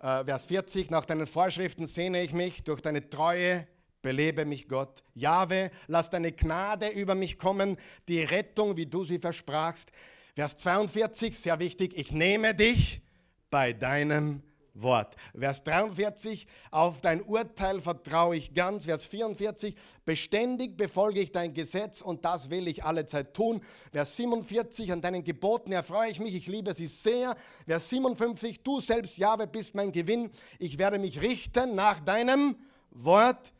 [0.00, 3.66] Äh, Vers 40, nach deinen Vorschriften sehne ich mich, durch deine Treue
[4.02, 5.02] belebe mich Gott.
[5.14, 7.76] Jahwe, lass deine Gnade über mich kommen,
[8.06, 9.90] die Rettung, wie du sie versprachst.
[10.36, 13.00] Vers 42, sehr wichtig, ich nehme dich
[13.48, 14.42] bei deinem
[14.74, 15.16] Wort.
[15.34, 18.84] Vers 43, auf dein Urteil vertraue ich ganz.
[18.84, 23.62] Vers 44, beständig befolge ich dein Gesetz und das will ich alle Zeit tun.
[23.92, 27.34] Vers 47, an deinen Geboten erfreue ich mich, ich liebe sie sehr.
[27.64, 30.30] Vers 57, du selbst, Jahwe, bist mein Gewinn.
[30.58, 32.56] Ich werde mich richten nach deinem
[32.90, 33.54] Wort.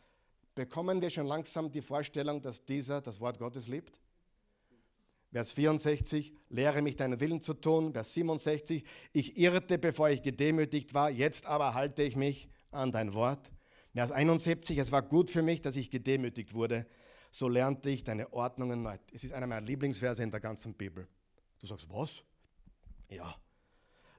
[0.54, 3.98] Bekommen wir schon langsam die Vorstellung, dass dieser das Wort Gottes liebt?
[5.36, 7.92] Vers 64, lehre mich deinen Willen zu tun.
[7.92, 13.12] Vers 67, ich irrte, bevor ich gedemütigt war, jetzt aber halte ich mich an dein
[13.12, 13.50] Wort.
[13.92, 16.86] Vers 71, es war gut für mich, dass ich gedemütigt wurde.
[17.30, 18.96] So lernte ich deine Ordnungen neu.
[19.12, 21.06] Es ist einer meiner Lieblingsverse in der ganzen Bibel.
[21.60, 22.24] Du sagst, was?
[23.10, 23.36] Ja.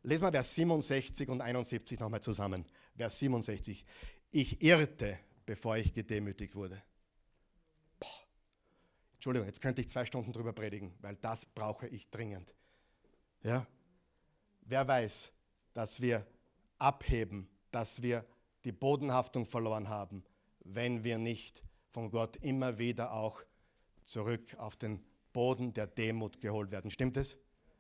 [0.04, 2.64] Lesen wir Vers 67 und 71 nochmal zusammen.
[2.96, 3.84] Vers 67,
[4.30, 6.80] ich irrte, bevor ich gedemütigt wurde.
[9.28, 12.54] Entschuldigung, jetzt könnte ich zwei Stunden drüber predigen, weil das brauche ich dringend.
[13.44, 13.68] Ja?
[14.62, 15.34] Wer weiß,
[15.74, 16.26] dass wir
[16.80, 18.24] abheben, dass wir
[18.64, 20.24] die Bodenhaftung verloren haben,
[20.64, 21.62] wenn wir nicht
[21.92, 23.42] von Gott immer wieder auch
[24.06, 26.90] zurück auf den Boden der Demut geholt werden.
[26.90, 27.36] Stimmt es?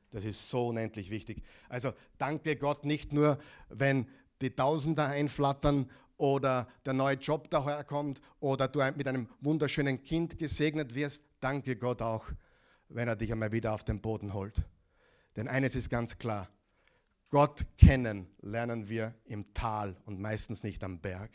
[0.09, 1.43] Das ist so unendlich wichtig.
[1.69, 4.05] Also danke Gott nicht nur, wenn
[4.41, 10.93] die Tausender einflattern oder der neue Job daherkommt oder du mit einem wunderschönen Kind gesegnet
[10.93, 11.23] wirst.
[11.39, 12.25] Danke Gott auch,
[12.89, 14.63] wenn er dich einmal wieder auf den Boden holt.
[15.35, 16.49] Denn eines ist ganz klar,
[17.29, 21.29] Gott kennen lernen wir im Tal und meistens nicht am Berg.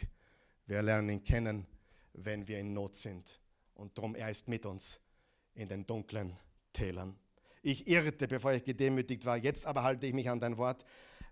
[0.67, 1.67] Wir lernen ihn kennen,
[2.15, 3.41] wenn wir in Not sind.
[3.75, 5.01] Und darum, er ist mit uns
[5.55, 6.37] in den dunklen
[6.73, 7.17] Tälern.
[7.62, 9.37] Ich irrte, bevor ich gedemütigt war.
[9.37, 10.85] Jetzt aber halte ich mich an dein Wort.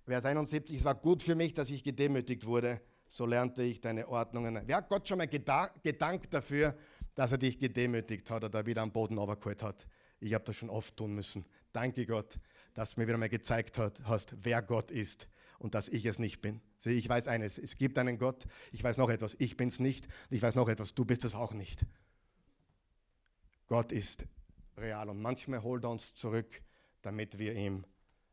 [0.05, 2.81] Vers 71, es war gut für mich, dass ich gedemütigt wurde
[3.11, 4.63] so lernte ich deine Ordnungen.
[4.67, 6.77] Wer hat Gott schon mal gedankt dafür,
[7.21, 9.87] dass er dich gedemütigt hat oder wieder am Boden runtergeholt hat?
[10.21, 11.45] Ich habe das schon oft tun müssen.
[11.71, 12.39] Danke Gott,
[12.73, 15.29] dass du mir wieder mal gezeigt hast, wer Gott ist
[15.59, 16.63] und dass ich es nicht bin.
[16.79, 19.81] Sieh, ich weiß eines, es gibt einen Gott, ich weiß noch etwas, ich bin es
[19.81, 21.85] nicht ich weiß noch etwas, du bist es auch nicht.
[23.67, 24.25] Gott ist
[24.79, 26.63] real und manchmal holt er uns zurück,
[27.03, 27.85] damit wir ihm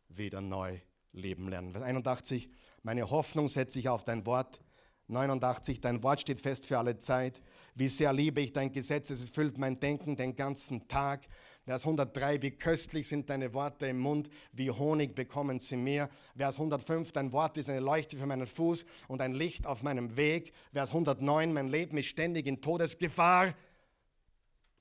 [0.08, 0.80] wieder neu
[1.12, 1.73] leben lernen.
[1.73, 2.50] Vers 81,
[2.84, 4.62] meine Hoffnung setze ich auf dein Wort.
[5.07, 7.41] 89, dein Wort steht fest für alle Zeit.
[7.75, 11.27] Wie sehr liebe ich dein Gesetz, es erfüllt mein Denken den ganzen Tag.
[11.63, 16.09] Vers 103, wie köstlich sind deine Worte im Mund, wie Honig bekommen sie mir.
[16.35, 20.15] Vers 105, dein Wort ist eine Leuchte für meinen Fuß und ein Licht auf meinem
[20.17, 20.53] Weg.
[20.71, 23.53] Vers 109, mein Leben ist ständig in Todesgefahr.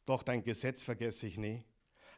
[0.06, 1.64] Doch dein Gesetz vergesse ich nie.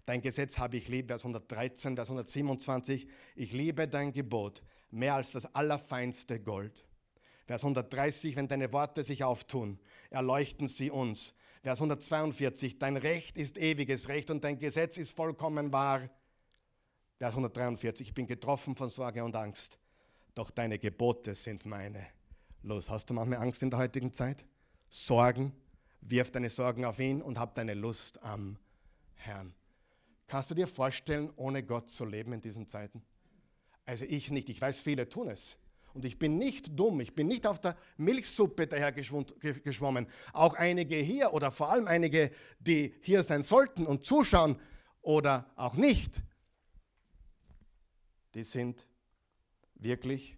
[0.05, 1.09] Dein Gesetz habe ich lieb.
[1.09, 6.88] Vers 113, Vers 127, ich liebe dein Gebot mehr als das allerfeinste Gold.
[7.49, 9.81] Vers 130, wenn deine Worte sich auftun,
[10.11, 11.33] erleuchten sie uns.
[11.63, 16.11] Vers 142, dein Recht ist ewiges Recht und dein Gesetz ist vollkommen wahr.
[17.17, 19.79] Vers 143, ich bin getroffen von Sorge und Angst,
[20.35, 22.07] doch deine Gebote sind meine.
[22.63, 24.45] Los, hast du manchmal Angst in der heutigen Zeit?
[24.91, 25.55] Sorgen,
[26.03, 28.59] wirf deine Sorgen auf ihn und hab deine Lust am
[29.15, 29.55] Herrn.
[30.27, 33.03] Kannst du dir vorstellen, ohne Gott zu leben in diesen Zeiten?
[33.87, 35.57] Also ich nicht, ich weiß, viele tun es.
[35.99, 40.07] Und ich bin nicht dumm, ich bin nicht auf der Milchsuppe daher geschwommen.
[40.33, 42.31] Auch einige hier oder vor allem einige,
[42.61, 44.61] die hier sein sollten und zuschauen
[45.03, 46.23] oder auch nicht,
[48.35, 48.87] die sind
[49.75, 50.37] wirklich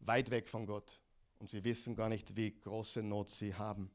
[0.00, 1.00] weit weg von Gott
[1.38, 3.90] und sie wissen gar nicht, wie große Not sie haben.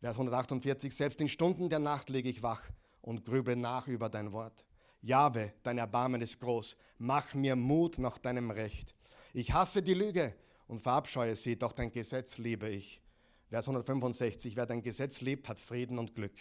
[0.00, 2.62] Vers 148, selbst in Stunden der Nacht liege ich wach
[3.00, 4.64] und grüble nach über dein Wort.
[5.02, 8.97] Jahwe, dein Erbarmen ist groß, mach mir Mut nach deinem Recht.
[9.32, 10.34] Ich hasse die Lüge
[10.66, 13.00] und verabscheue sie, doch dein Gesetz liebe ich.
[13.48, 16.34] Vers 165, wer dein Gesetz liebt, hat Frieden und Glück.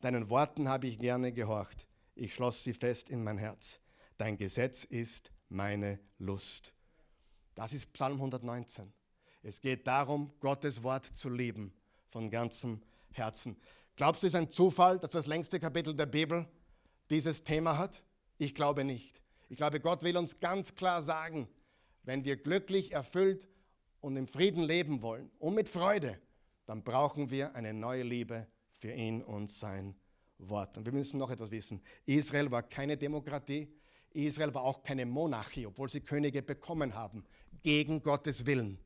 [0.00, 3.80] Deinen Worten habe ich gerne gehorcht, ich schloss sie fest in mein Herz.
[4.16, 6.74] Dein Gesetz ist meine Lust.
[7.54, 8.92] Das ist Psalm 119.
[9.42, 11.72] Es geht darum, Gottes Wort zu lieben
[12.08, 13.56] von ganzem Herzen.
[13.96, 16.46] Glaubst du, es ist ein Zufall, dass das längste Kapitel der Bibel
[17.10, 18.02] dieses Thema hat?
[18.38, 19.20] Ich glaube nicht.
[19.48, 21.48] Ich glaube, Gott will uns ganz klar sagen,
[22.08, 23.46] wenn wir glücklich, erfüllt
[24.00, 26.18] und im Frieden leben wollen und mit Freude,
[26.64, 28.46] dann brauchen wir eine neue Liebe
[28.80, 29.94] für ihn und sein
[30.38, 30.78] Wort.
[30.78, 31.82] Und wir müssen noch etwas wissen.
[32.06, 33.68] Israel war keine Demokratie,
[34.08, 37.26] Israel war auch keine Monarchie, obwohl sie Könige bekommen haben,
[37.62, 38.78] gegen Gottes Willen.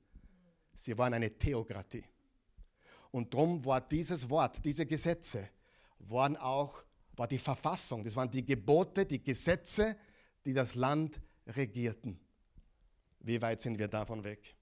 [0.74, 2.02] Sie waren eine Theokratie.
[3.12, 5.48] Und darum war dieses Wort, diese Gesetze,
[6.00, 6.82] waren auch,
[7.14, 9.96] war die Verfassung, das waren die Gebote, die Gesetze,
[10.44, 12.18] die das Land regierten.
[13.22, 14.56] Wie weit sind wir davon weg?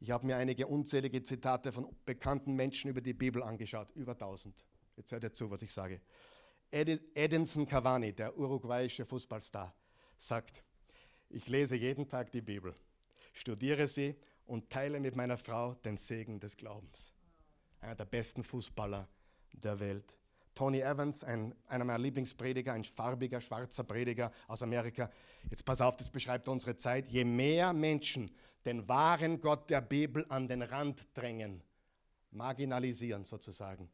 [0.00, 4.64] Ich habe mir einige unzählige Zitate von bekannten Menschen über die Bibel angeschaut, über 1000.
[4.96, 6.00] Jetzt hört ihr zu, was ich sage.
[6.70, 9.74] Edinson Cavani, der uruguayische Fußballstar,
[10.16, 10.64] sagt,
[11.28, 12.74] ich lese jeden Tag die Bibel,
[13.32, 17.12] studiere sie und teile mit meiner Frau den Segen des Glaubens
[17.82, 19.08] einer der besten Fußballer
[19.52, 20.16] der Welt.
[20.54, 25.10] Tony Evans, ein, einer meiner Lieblingsprediger, ein farbiger, schwarzer Prediger aus Amerika.
[25.50, 27.10] Jetzt pass auf, das beschreibt unsere Zeit.
[27.10, 28.30] Je mehr Menschen
[28.64, 31.62] den wahren Gott der Bibel an den Rand drängen,
[32.30, 33.90] marginalisieren sozusagen,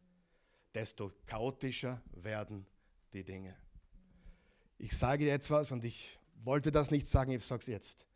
[0.75, 2.67] desto chaotischer werden
[3.13, 3.57] die Dinge.
[4.77, 8.07] Ich sage jetzt was und ich wollte das nicht sagen, ich sage es jetzt.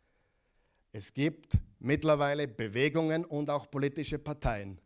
[0.91, 4.79] Es gibt mittlerweile Bewegungen und auch politische Parteien,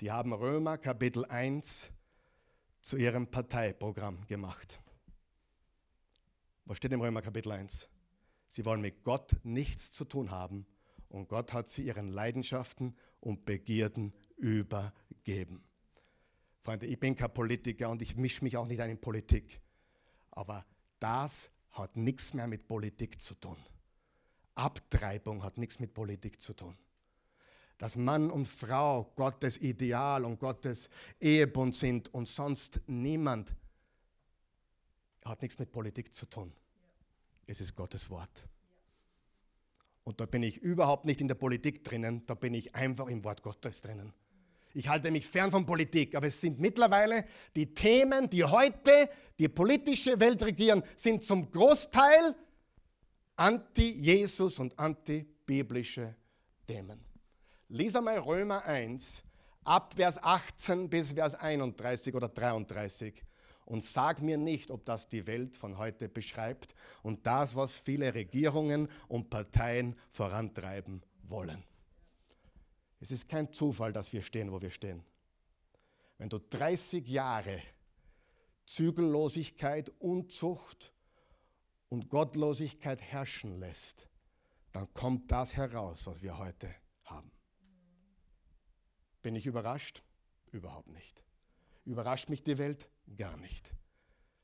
[0.00, 1.90] die haben Römer Kapitel 1
[2.84, 4.78] zu ihrem Parteiprogramm gemacht.
[6.66, 7.88] Was steht im Römer Kapitel 1?
[8.46, 10.66] Sie wollen mit Gott nichts zu tun haben
[11.08, 15.64] und Gott hat sie ihren Leidenschaften und Begierden übergeben.
[16.62, 19.62] Freunde, ich bin kein Politiker und ich mische mich auch nicht ein in Politik.
[20.30, 20.66] Aber
[21.00, 23.56] das hat nichts mehr mit Politik zu tun.
[24.56, 26.76] Abtreibung hat nichts mit Politik zu tun
[27.78, 30.88] dass Mann und Frau Gottes Ideal und Gottes
[31.20, 33.54] Ehebund sind und sonst niemand,
[35.24, 36.52] hat nichts mit Politik zu tun.
[37.46, 38.46] Es ist Gottes Wort.
[40.04, 43.24] Und da bin ich überhaupt nicht in der Politik drinnen, da bin ich einfach im
[43.24, 44.12] Wort Gottes drinnen.
[44.74, 49.08] Ich halte mich fern von Politik, aber es sind mittlerweile die Themen, die heute
[49.38, 52.34] die politische Welt regieren, sind zum Großteil
[53.36, 56.14] anti-Jesus und anti-biblische
[56.66, 57.13] Themen.
[57.74, 59.24] Lies einmal Römer 1,
[59.64, 63.20] ab Vers 18 bis Vers 31 oder 33
[63.64, 68.14] und sag mir nicht, ob das die Welt von heute beschreibt und das, was viele
[68.14, 71.64] Regierungen und Parteien vorantreiben wollen.
[73.00, 75.02] Es ist kein Zufall, dass wir stehen, wo wir stehen.
[76.16, 77.60] Wenn du 30 Jahre
[78.66, 80.92] Zügellosigkeit, Unzucht
[81.88, 84.08] und Gottlosigkeit herrschen lässt,
[84.70, 87.33] dann kommt das heraus, was wir heute haben.
[89.24, 90.02] Bin ich überrascht?
[90.52, 91.22] Überhaupt nicht.
[91.86, 92.90] Überrascht mich die Welt?
[93.16, 93.72] Gar nicht.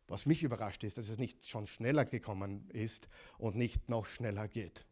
[0.08, 4.48] Was mich überrascht ist, dass es nicht schon schneller gekommen ist und nicht noch schneller
[4.48, 4.86] geht.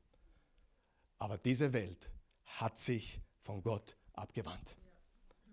[1.16, 2.10] Aber diese Welt
[2.44, 4.76] hat sich von Gott abgewandt.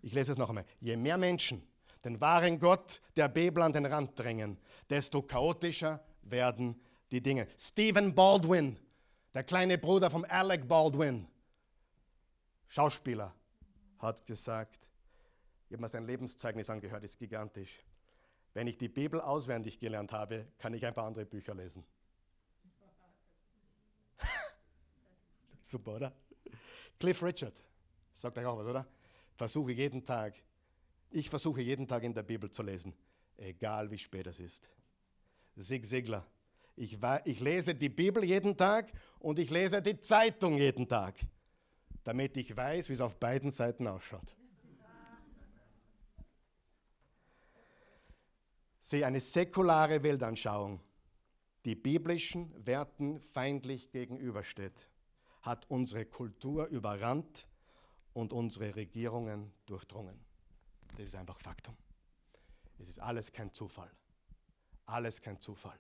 [0.02, 0.66] Ich lese es noch einmal.
[0.82, 1.66] Je mehr Menschen
[2.04, 4.58] den wahren Gott der Bibel an den Rand drängen,
[4.90, 6.78] desto chaotischer werden
[7.10, 7.48] die Dinge.
[7.58, 8.78] Stephen Baldwin,
[9.34, 11.26] der kleine Bruder von Alec Baldwin,
[12.68, 13.34] Schauspieler,
[14.00, 14.90] hat gesagt,
[15.68, 17.84] ich habe mir sein Lebenszeugnis angehört, ist gigantisch.
[18.54, 21.84] Wenn ich die Bibel auswendig gelernt habe, kann ich ein paar andere Bücher lesen.
[25.62, 26.14] Super, oder?
[27.00, 27.54] Cliff Richard,
[28.14, 28.88] sagt euch auch was, oder?
[29.36, 30.36] Versuche jeden Tag,
[31.12, 32.94] ich versuche jeden Tag in der Bibel zu lesen,
[33.38, 34.70] egal wie spät es ist.
[35.58, 36.26] Zig Ziglar,
[36.76, 41.16] ich, ich lese die Bibel jeden Tag und ich lese die Zeitung jeden Tag
[42.06, 44.36] damit ich weiß, wie es auf beiden Seiten ausschaut.
[48.80, 50.80] Sehe eine säkulare Weltanschauung,
[51.66, 54.92] die biblischen Werten feindlich gegenübersteht,
[55.42, 57.48] hat unsere Kultur überrannt
[58.14, 60.24] und unsere Regierungen durchdrungen.
[60.90, 61.76] Das ist einfach Faktum.
[62.78, 63.92] Es ist alles kein Zufall.
[64.86, 65.80] Alles kein Zufall.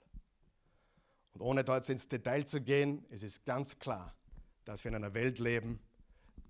[1.33, 4.15] Und ohne dort ins Detail zu gehen, es ist ganz klar,
[4.63, 5.79] dass wir in einer Welt leben,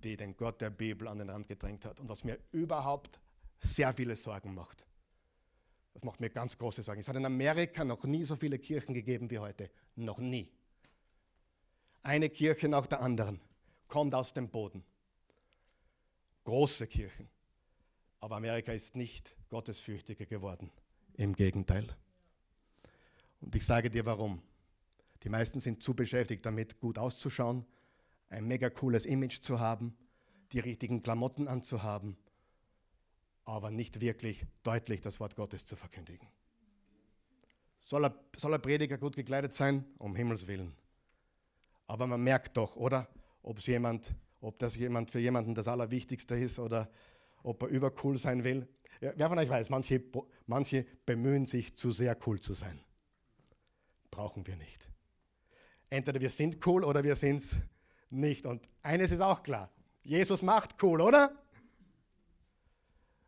[0.02, 3.20] die den Gott der Bibel an den Rand gedrängt hat und was mir überhaupt
[3.58, 4.84] sehr viele Sorgen macht.
[5.94, 7.00] Das macht mir ganz große Sorgen.
[7.00, 9.70] Es hat in Amerika noch nie so viele Kirchen gegeben wie heute.
[9.94, 10.50] Noch nie.
[12.02, 13.40] Eine Kirche nach der anderen
[13.88, 14.84] kommt aus dem Boden.
[16.44, 17.28] Große Kirchen.
[18.20, 20.70] Aber Amerika ist nicht gottesfürchtiger geworden.
[21.14, 21.86] Im Gegenteil.
[23.40, 24.42] Und ich sage dir warum.
[25.22, 27.64] Die meisten sind zu beschäftigt damit, gut auszuschauen,
[28.28, 29.96] ein mega cooles Image zu haben,
[30.52, 32.16] die richtigen Klamotten anzuhaben,
[33.44, 36.28] aber nicht wirklich deutlich das Wort Gottes zu verkündigen.
[37.80, 39.84] Soll er, soll er Prediger gut gekleidet sein?
[39.98, 40.74] Um Himmels Willen.
[41.86, 43.08] Aber man merkt doch, oder?
[43.42, 46.90] Ob, jemand, ob das jemand für jemanden das Allerwichtigste ist oder
[47.44, 48.66] ob er übercool sein will.
[49.00, 50.02] Ja, wer von euch weiß, manche,
[50.46, 52.80] manche bemühen sich zu sehr cool zu sein.
[54.10, 54.88] Brauchen wir nicht.
[55.88, 57.56] Entweder wir sind cool oder wir sind es
[58.10, 58.46] nicht.
[58.46, 59.70] Und eines ist auch klar,
[60.02, 61.36] Jesus macht cool, oder?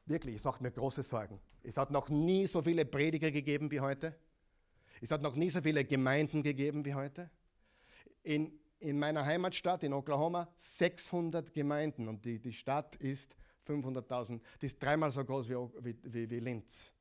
[0.06, 1.40] Wirklich, es macht mir große Sorgen.
[1.62, 4.16] Es hat noch nie so viele Prediger gegeben wie heute.
[5.00, 7.30] Es hat noch nie so viele Gemeinden gegeben wie heute.
[8.22, 14.40] In, in meiner Heimatstadt in Oklahoma 600 Gemeinden und die, die Stadt ist 500.000.
[14.60, 15.56] Die ist dreimal so groß wie,
[16.04, 16.92] wie, wie Linz.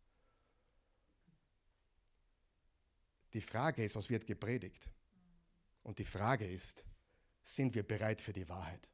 [3.34, 4.90] Die Frage ist, was wird gepredigt?
[5.84, 6.84] Und die Frage ist,
[7.48, 8.90] sind wir bereit für die Wahrheit?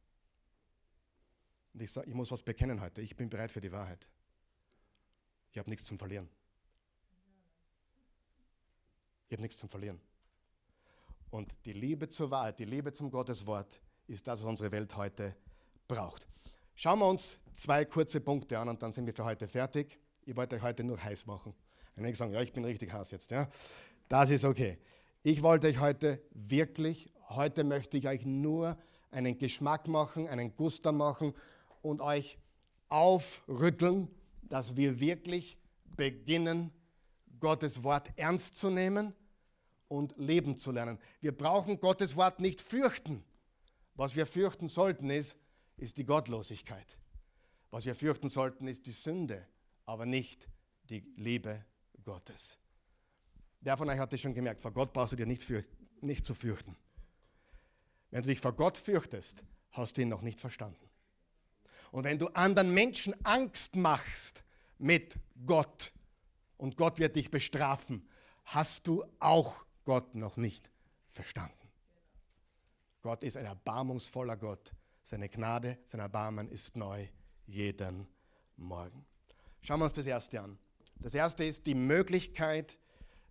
[1.73, 3.01] Und ich, sag, ich muss was bekennen heute.
[3.01, 4.07] Ich bin bereit für die Wahrheit.
[5.51, 6.29] Ich habe nichts zum Verlieren.
[9.27, 9.99] Ich habe nichts zum Verlieren.
[11.31, 15.35] Und die Liebe zur Wahrheit, die Liebe zum Gotteswort ist das, was unsere Welt heute
[15.87, 16.27] braucht.
[16.75, 19.99] Schauen wir uns zwei kurze Punkte an und dann sind wir für heute fertig.
[20.25, 21.55] Ich wollte euch heute nur heiß machen.
[21.95, 23.31] Ich sagen, ja, ich bin richtig heiß jetzt.
[23.31, 23.49] Ja.
[24.07, 24.77] Das ist okay.
[25.23, 28.77] Ich wollte euch heute wirklich, heute möchte ich euch nur
[29.11, 31.33] einen Geschmack machen, einen Guster machen
[31.81, 32.37] und euch
[32.89, 34.07] aufrütteln,
[34.43, 35.57] dass wir wirklich
[35.95, 36.71] beginnen,
[37.39, 39.13] Gottes Wort ernst zu nehmen
[39.87, 40.97] und leben zu lernen.
[41.19, 43.23] Wir brauchen Gottes Wort nicht fürchten.
[43.95, 45.35] Was wir fürchten sollten, ist,
[45.77, 46.97] ist die Gottlosigkeit.
[47.69, 49.45] Was wir fürchten sollten, ist die Sünde,
[49.85, 50.47] aber nicht
[50.89, 51.65] die Liebe
[52.03, 52.57] Gottes.
[53.61, 54.61] Wer von euch hat das schon gemerkt?
[54.61, 55.63] Vor Gott brauchst du dir nicht, für,
[56.01, 56.75] nicht zu fürchten.
[58.13, 60.87] Wenn du dich vor Gott fürchtest, hast du ihn noch nicht verstanden.
[61.91, 64.43] Und wenn du anderen Menschen Angst machst
[64.77, 65.15] mit
[65.47, 65.91] Gott
[66.57, 68.07] und Gott wird dich bestrafen,
[68.45, 70.69] hast du auch Gott noch nicht
[71.09, 71.71] verstanden.
[73.01, 74.71] Gott ist ein erbarmungsvoller Gott.
[75.01, 77.07] Seine Gnade, sein Erbarmen ist neu
[77.47, 78.07] jeden
[78.57, 79.07] Morgen.
[79.61, 80.59] Schauen wir uns das erste an.
[80.99, 82.77] Das erste ist die Möglichkeit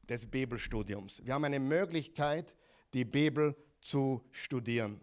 [0.09, 1.25] des Bibelstudiums.
[1.25, 2.57] Wir haben eine Möglichkeit,
[2.95, 5.01] die Bibel zu studieren.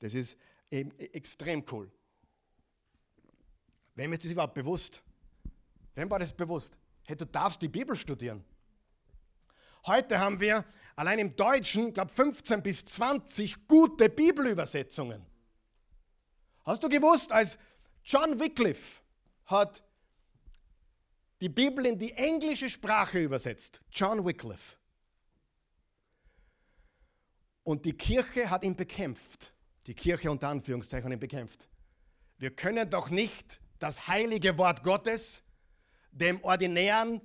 [0.00, 0.36] Das ist
[0.70, 1.92] extrem cool.
[3.94, 5.02] Wem ist das überhaupt bewusst?
[5.94, 6.78] Wem war das bewusst?
[7.04, 8.42] Hey, du darfst die Bibel studieren.
[9.86, 10.64] Heute haben wir
[10.96, 15.24] allein im Deutschen, glaube 15 bis 20 gute Bibelübersetzungen.
[16.64, 17.58] Hast du gewusst, als
[18.02, 19.02] John Wycliffe
[19.44, 19.82] hat
[21.40, 23.82] die Bibel in die englische Sprache übersetzt.
[23.90, 24.76] John Wycliffe.
[27.64, 29.52] Und die Kirche hat ihn bekämpft.
[29.86, 31.68] Die Kirche unter Anführungszeichen hat ihn bekämpft.
[32.38, 35.42] Wir können doch nicht das heilige Wort Gottes
[36.12, 37.20] dem ordinären,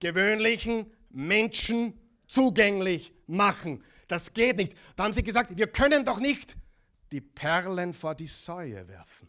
[0.00, 3.84] gewöhnlichen Menschen zugänglich machen.
[4.08, 4.74] Das geht nicht.
[4.96, 6.56] Da haben sie gesagt, wir können doch nicht
[7.12, 9.28] die Perlen vor die Säue werfen.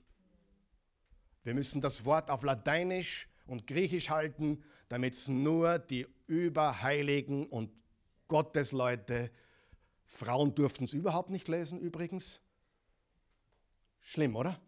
[1.43, 7.71] Wir müssen das Wort auf Lateinisch und Griechisch halten, damit es nur die Überheiligen und
[8.27, 9.31] Gottesleute,
[10.11, 12.41] Frauen durften es überhaupt nicht lesen übrigens.
[14.01, 14.59] Schlimm, oder?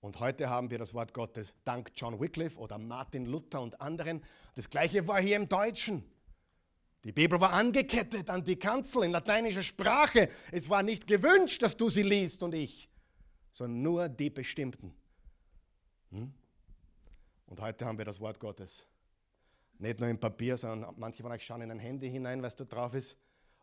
[0.00, 4.22] Und heute haben wir das Wort Gottes dank John Wycliffe oder Martin Luther und anderen.
[4.56, 6.04] Das gleiche war hier im Deutschen.
[7.04, 10.28] Die Bibel war angekettet an die Kanzel in lateinischer Sprache.
[10.50, 12.90] Es war nicht gewünscht, dass du sie liest und ich,
[13.52, 14.92] sondern nur die Bestimmten.
[16.10, 16.34] Hm?
[17.46, 18.84] Und heute haben wir das Wort Gottes.
[19.78, 22.64] Nicht nur im Papier, sondern manche von euch schauen in ein Handy hinein, was da
[22.64, 23.16] drauf ist,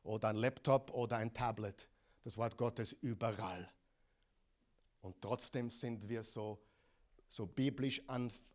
[0.03, 1.87] oder ein Laptop oder ein Tablet.
[2.23, 3.71] Das Wort Gottes überall.
[5.01, 6.61] Und trotzdem sind wir so,
[7.27, 8.01] so biblisch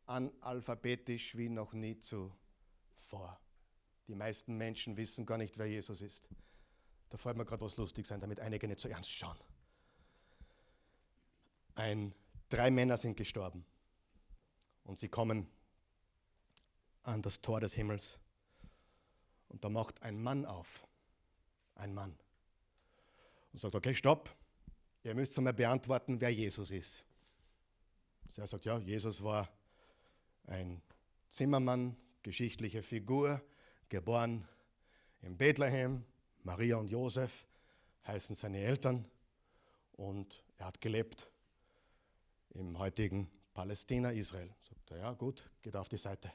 [0.07, 3.41] analphabetisch wie noch nie zuvor.
[4.07, 6.29] Die meisten Menschen wissen gar nicht, wer Jesus ist.
[7.09, 9.39] Da fällt mir gerade was lustig sein, damit einige nicht so ernst schauen.
[11.75, 12.15] ein,
[12.49, 13.65] drei Männer sind gestorben
[14.85, 15.49] und sie kommen
[17.03, 18.19] an das Tor des Himmels
[19.49, 20.87] und da macht ein Mann auf,
[21.77, 22.17] ein Mann,
[23.53, 24.35] und sagt, okay, stopp,
[25.05, 27.05] ihr müsst mir beantworten, wer Jesus ist.
[28.27, 29.49] Also er sagt, ja, Jesus war
[30.47, 30.83] ein
[31.31, 33.41] Zimmermann, geschichtliche Figur,
[33.89, 34.47] geboren
[35.23, 36.05] in Bethlehem,
[36.43, 37.47] Maria und Josef
[38.07, 39.05] heißen seine Eltern
[39.93, 41.27] und er hat gelebt
[42.51, 44.51] im heutigen Palästina, Israel.
[44.69, 46.31] Sagt er, ja gut, geht auf die Seite.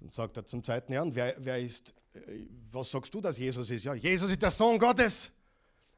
[0.00, 3.70] Dann sagt er zum zweiten Jahr, wer, wer ist, äh, was sagst du, dass Jesus
[3.70, 3.84] ist?
[3.84, 5.30] Ja, Jesus ist der Sohn Gottes,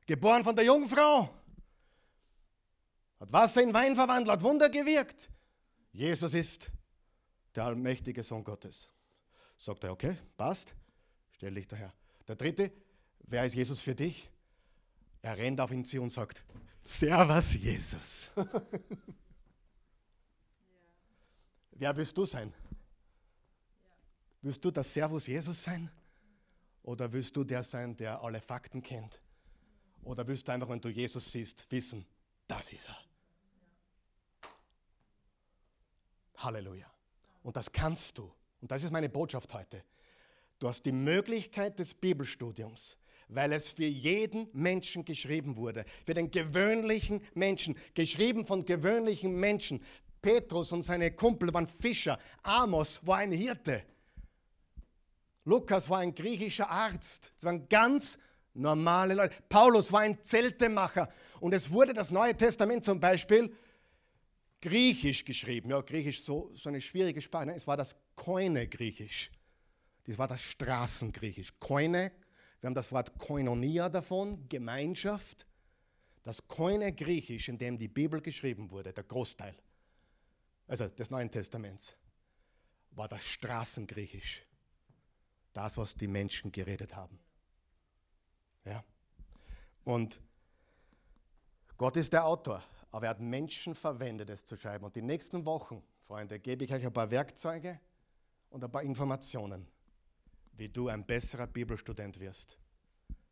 [0.06, 1.30] geboren von der Jungfrau,
[3.20, 5.30] hat Wasser in Wein verwandelt, hat Wunder gewirkt.
[5.92, 6.70] Jesus ist
[7.54, 8.88] der allmächtige Sohn Gottes.
[9.56, 10.74] Sagt er, okay, passt,
[11.30, 11.92] stell dich daher.
[12.26, 12.72] Der dritte,
[13.20, 14.28] wer ist Jesus für dich?
[15.20, 16.42] Er rennt auf ihn zu und sagt,
[16.84, 18.28] Servus Jesus.
[18.34, 18.44] ja.
[21.82, 22.52] Wer willst du sein?
[24.42, 25.90] Willst du der Servus Jesus sein?
[26.82, 29.20] Oder willst du der sein, der alle Fakten kennt?
[30.02, 32.04] Oder willst du einfach, wenn du Jesus siehst, wissen,
[32.48, 32.98] das ist er?
[36.38, 36.90] Halleluja.
[37.44, 38.32] Und das kannst du.
[38.60, 39.84] Und das ist meine Botschaft heute.
[40.58, 42.96] Du hast die Möglichkeit des Bibelstudiums,
[43.28, 49.82] weil es für jeden Menschen geschrieben wurde, für den gewöhnlichen Menschen, geschrieben von gewöhnlichen Menschen.
[50.20, 53.84] Petrus und seine Kumpel waren Fischer, Amos war ein Hirte,
[55.44, 57.32] Lukas war ein griechischer Arzt.
[57.36, 58.18] Das waren ganz
[58.54, 59.34] normale Leute.
[59.48, 61.08] Paulus war ein Zeltemacher
[61.40, 63.54] und es wurde das Neue Testament zum Beispiel
[64.60, 65.70] Griechisch geschrieben.
[65.70, 67.46] Ja, Griechisch so, so eine schwierige Sprache.
[67.46, 67.54] Ne?
[67.54, 69.30] Es war das Koine-Griechisch.
[70.04, 71.58] Das war das Straßengriechisch.
[71.58, 72.12] Koine,
[72.60, 75.46] wir haben das Wort Koinonia davon, Gemeinschaft.
[76.22, 79.56] Das Koine-Griechisch, in dem die Bibel geschrieben wurde, der Großteil,
[80.68, 81.96] also des Neuen Testaments,
[82.92, 84.44] war das Straßengriechisch.
[85.52, 87.18] Das, was die Menschen geredet haben.
[88.64, 88.84] Ja.
[89.84, 90.20] Und
[91.76, 92.62] Gott ist der Autor.
[92.92, 94.84] Aber er hat Menschen verwendet, es zu schreiben.
[94.84, 97.80] Und die nächsten Wochen, Freunde, gebe ich euch ein paar Werkzeuge
[98.50, 99.66] und ein paar Informationen,
[100.52, 102.58] wie du ein besserer Bibelstudent wirst.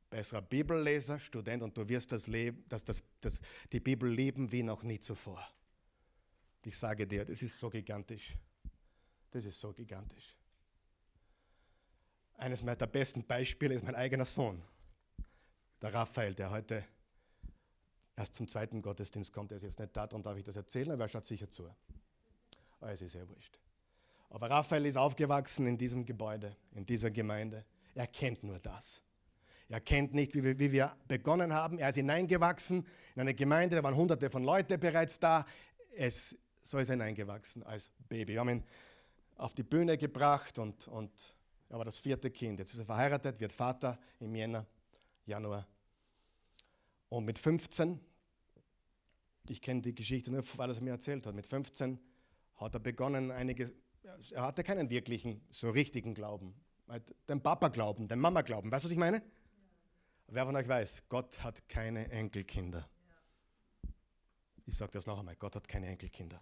[0.09, 3.41] Besserer Bibelleser, Student und du wirst das, Leben, das, das, das,
[3.71, 5.47] die Bibel lieben wie noch nie zuvor.
[6.64, 8.35] Ich sage dir, das ist so gigantisch.
[9.31, 10.39] Das ist so gigantisch.
[12.41, 14.62] Eines meiner besten Beispiele ist mein eigener Sohn,
[15.82, 16.82] der Raphael, der heute
[18.16, 19.53] erst zum zweiten Gottesdienst kommt.
[19.53, 21.68] Er ist jetzt nicht da, darum darf ich das erzählen, aber er schaut sicher zu.
[22.80, 23.59] Aber es ist sehr wurscht.
[24.30, 27.66] Aber Raphael ist aufgewachsen in diesem Gebäude, in dieser Gemeinde.
[27.95, 29.03] Er kennt nur das.
[29.68, 31.78] Er kennt nicht, wie wir, wie wir begonnen haben.
[31.78, 32.86] Er ist hineingewachsen
[33.16, 35.45] in eine Gemeinde, da waren hunderte von Leuten bereits da.
[35.95, 38.32] Es, so ist er hineingewachsen als Baby.
[38.32, 38.64] Wir haben ihn
[39.36, 41.12] auf die Bühne gebracht und, und
[41.71, 42.59] er war das vierte Kind.
[42.59, 44.66] Jetzt ist er verheiratet, wird Vater im Jänner,
[45.25, 45.66] Januar.
[47.09, 47.99] Und mit 15
[49.51, 51.35] ich kenne die Geschichte nur, weil er es mir erzählt hat.
[51.35, 51.99] Mit 15
[52.57, 53.73] hat er begonnen, einige,
[54.31, 56.55] er hatte keinen wirklichen, so richtigen Glauben.
[57.29, 58.71] Den Papa-Glauben, den Mama-Glauben.
[58.71, 59.18] Weißt du, was ich meine?
[59.18, 59.23] Ja.
[60.29, 62.89] Wer von euch weiß, Gott hat keine Enkelkinder.
[63.83, 63.91] Ja.
[64.66, 66.41] Ich sage das noch einmal, Gott hat keine Enkelkinder.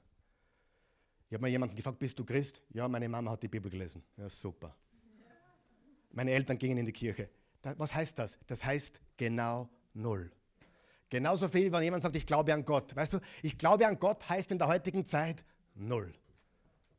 [1.29, 2.62] Ich habe mal jemanden gefragt, bist du Christ?
[2.70, 4.03] Ja, meine Mama hat die Bibel gelesen.
[4.16, 4.74] Ja, super.
[6.11, 7.28] Meine Eltern gingen in die Kirche.
[7.62, 8.38] Was heißt das?
[8.46, 10.30] Das heißt genau null.
[11.11, 12.94] Genauso viel, wenn jemand sagt, ich glaube an Gott.
[12.94, 15.42] Weißt du, ich glaube an Gott heißt in der heutigen Zeit
[15.74, 16.12] null.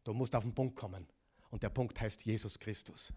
[0.04, 1.08] Du musst auf den Punkt kommen.
[1.50, 3.14] Und der Punkt heißt Jesus Christus.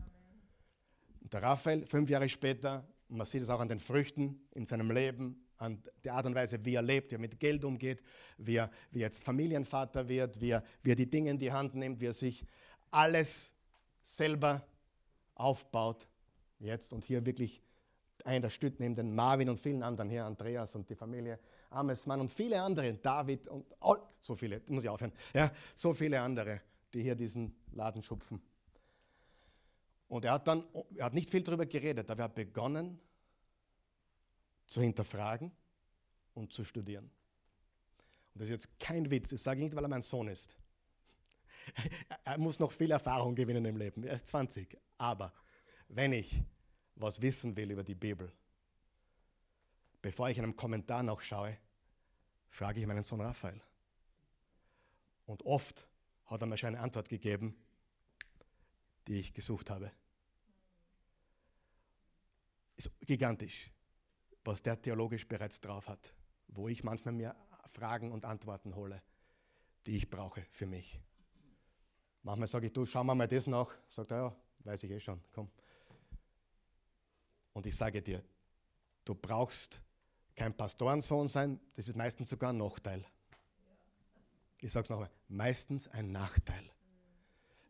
[1.21, 4.91] Und der Raphael, fünf Jahre später, man sieht es auch an den Früchten in seinem
[4.91, 8.03] Leben, an der Art und Weise, wie er lebt, wie er mit Geld umgeht,
[8.37, 11.53] wie er, wie er jetzt Familienvater wird, wie er, wie er die Dinge in die
[11.53, 12.45] Hand nimmt, wie er sich
[12.91, 13.53] alles
[14.03, 14.67] selber
[15.43, 16.07] aufbaut.
[16.59, 17.63] Jetzt und hier wirklich
[18.25, 21.39] einer stützt neben den Marvin und vielen anderen hier, Andreas und die Familie
[21.71, 26.21] Amesmann und viele andere, David und oh, so viele, muss ich aufhören, ja, so viele
[26.21, 26.61] andere,
[26.95, 28.41] die hier diesen Laden schupfen.
[30.09, 30.65] Und er hat dann,
[30.97, 33.01] er hat nicht viel darüber geredet, aber er hat begonnen
[34.67, 35.51] zu hinterfragen
[36.35, 37.11] und zu studieren.
[38.35, 40.55] Und das ist jetzt kein Witz, das sage ich nicht, weil er mein Sohn ist.
[42.33, 44.79] Er muss noch viel Erfahrung gewinnen im Leben, er ist 20.
[44.97, 45.35] Aber
[45.89, 46.43] wenn ich
[46.95, 48.33] was wissen will über die Bibel,
[50.01, 51.59] bevor ich einem Kommentar nachschaue,
[52.49, 53.61] frage ich meinen Sohn Raphael.
[55.27, 55.87] Und oft
[56.25, 57.55] hat er mir schon eine Antwort gegeben,
[59.09, 59.93] die ich gesucht habe.
[62.77, 63.71] Ist gigantisch,
[64.43, 66.15] was der theologisch bereits drauf hat,
[66.49, 67.37] wo ich manchmal mir
[67.73, 69.03] Fragen und Antworten hole,
[69.85, 70.99] die ich brauche für mich.
[72.23, 73.75] Manchmal sage ich, du, schau mal das nach.
[73.89, 75.51] Sagt er, ja, weiß ich eh schon, komm.
[77.53, 78.23] Und ich sage dir,
[79.05, 79.83] du brauchst
[80.35, 83.05] kein Pastorensohn sein, das ist meistens sogar ein Nachteil.
[84.61, 86.65] Ich sage es nochmal, meistens ein Nachteil.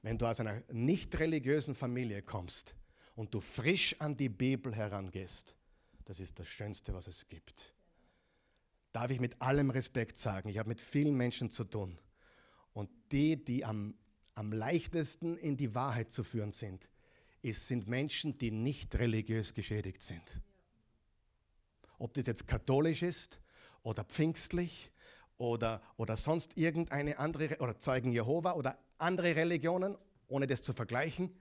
[0.02, 2.74] Wenn du aus einer nicht religiösen Familie kommst
[3.16, 5.56] und du frisch an die Bibel herangehst,
[6.04, 7.74] das ist das Schönste, was es gibt.
[8.92, 11.98] Darf ich mit allem Respekt sagen, ich habe mit vielen Menschen zu tun.
[12.74, 13.94] Und die, die am,
[14.34, 16.88] am leichtesten in die Wahrheit zu führen sind,
[17.42, 20.40] ist, sind Menschen, die nicht religiös geschädigt sind.
[21.98, 23.40] Ob das jetzt katholisch ist
[23.82, 24.90] oder pfingstlich
[25.38, 29.96] oder, oder sonst irgendeine andere, oder Zeugen Jehova oder andere Religionen,
[30.28, 31.34] ohne das zu vergleichen.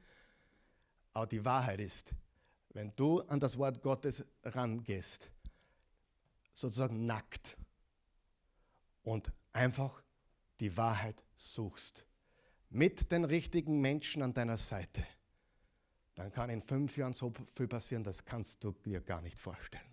[1.14, 2.14] Aber die Wahrheit ist,
[2.74, 5.30] wenn du an das Wort Gottes rangehst,
[6.54, 7.58] sozusagen nackt
[9.04, 10.02] und einfach
[10.60, 12.06] die Wahrheit suchst,
[12.72, 15.06] mit den richtigen Menschen an deiner Seite,
[16.16, 19.84] dann kann in fünf Jahren so viel passieren, das kannst du dir gar nicht vorstellen.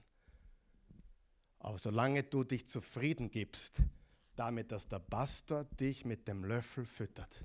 [1.61, 3.81] Aber solange du dich zufrieden gibst
[4.37, 7.45] damit, dass der Pastor dich mit dem Löffel füttert,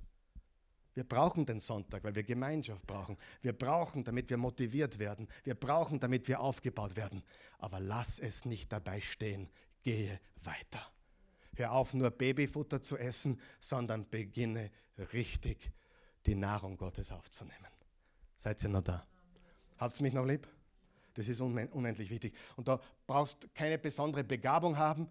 [0.93, 3.17] wir brauchen den Sonntag, weil wir Gemeinschaft brauchen.
[3.41, 5.27] Wir brauchen, damit wir motiviert werden.
[5.43, 7.23] Wir brauchen, damit wir aufgebaut werden.
[7.57, 9.49] Aber lass es nicht dabei stehen.
[9.81, 10.87] Gehe weiter.
[11.55, 14.71] Hör auf, nur Babyfutter zu essen, sondern beginne
[15.13, 15.71] richtig
[16.25, 17.67] die Nahrung Gottes aufzunehmen.
[18.37, 19.05] Seid ihr noch da?
[19.77, 20.47] Habt ihr mich noch lieb?
[21.13, 22.35] Das ist unendlich wichtig.
[22.55, 25.07] Und da brauchst du keine besondere Begabung haben.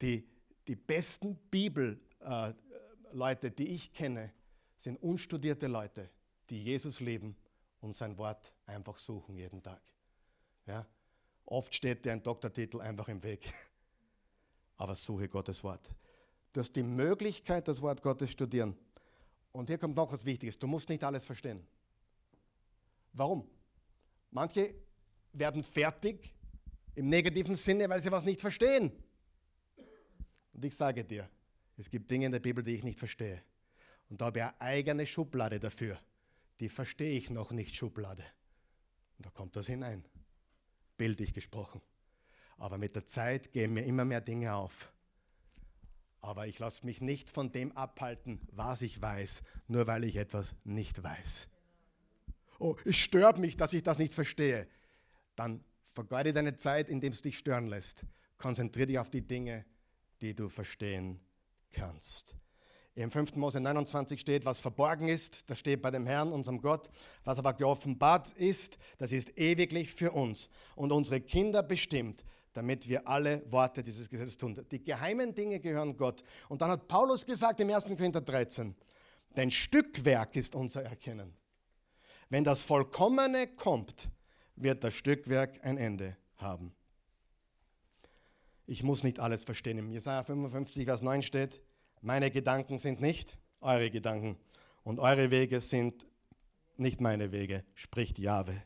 [0.00, 0.28] Die,
[0.66, 4.32] die besten Bibelleute, äh, die ich kenne,
[4.76, 6.10] sind unstudierte Leute,
[6.50, 7.36] die Jesus lieben
[7.80, 9.80] und sein Wort einfach suchen jeden Tag.
[10.66, 10.86] Ja?
[11.44, 13.52] Oft steht dir ein Doktortitel einfach im Weg.
[14.76, 15.90] Aber suche Gottes Wort.
[16.52, 18.76] Du hast die Möglichkeit, das Wort Gottes studieren.
[19.52, 20.58] Und hier kommt noch was Wichtiges.
[20.58, 21.66] Du musst nicht alles verstehen.
[23.12, 23.48] Warum?
[24.30, 24.74] Manche
[25.32, 26.34] werden fertig
[26.94, 28.92] im negativen Sinne, weil sie was nicht verstehen.
[30.52, 31.28] Und ich sage dir,
[31.76, 33.42] es gibt Dinge in der Bibel, die ich nicht verstehe.
[34.08, 35.98] Und da habe ich eine eigene Schublade dafür.
[36.60, 38.24] Die verstehe ich noch nicht, Schublade.
[39.18, 40.04] Und da kommt das hinein.
[40.96, 41.82] Bildlich gesprochen.
[42.58, 44.92] Aber mit der Zeit gehen mir immer mehr Dinge auf.
[46.20, 50.54] Aber ich lasse mich nicht von dem abhalten, was ich weiß, nur weil ich etwas
[50.64, 51.48] nicht weiß
[52.58, 54.66] oh, es stört mich, dass ich das nicht verstehe,
[55.34, 58.04] dann vergeude deine Zeit, indem es dich stören lässt.
[58.38, 59.64] Konzentriere dich auf die Dinge,
[60.20, 61.20] die du verstehen
[61.72, 62.34] kannst.
[62.94, 63.36] Im 5.
[63.36, 66.88] Mose 29 steht, was verborgen ist, das steht bei dem Herrn, unserem Gott.
[67.24, 72.24] Was aber geoffenbart ist, das ist ewiglich für uns und unsere Kinder bestimmt,
[72.56, 74.58] damit wir alle Worte dieses Gesetzes tun.
[74.70, 76.22] Die geheimen Dinge gehören Gott.
[76.48, 77.84] Und dann hat Paulus gesagt im 1.
[77.84, 78.74] Korinther 13,
[79.34, 81.36] dein Stückwerk ist unser Erkennen.
[82.30, 84.08] Wenn das Vollkommene kommt,
[84.56, 86.74] wird das Stückwerk ein Ende haben.
[88.66, 89.76] Ich muss nicht alles verstehen.
[89.76, 91.60] Im Jesaja 55, Vers 9 steht:
[92.00, 94.38] Meine Gedanken sind nicht eure Gedanken
[94.82, 96.06] und eure Wege sind
[96.78, 98.62] nicht meine Wege, spricht Jahwe.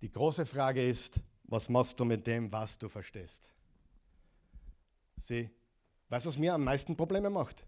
[0.00, 3.50] Die große Frage ist: Was machst du mit dem, was du verstehst?
[5.16, 5.48] Sieh,
[6.08, 7.64] weißt du, was mir am meisten Probleme macht?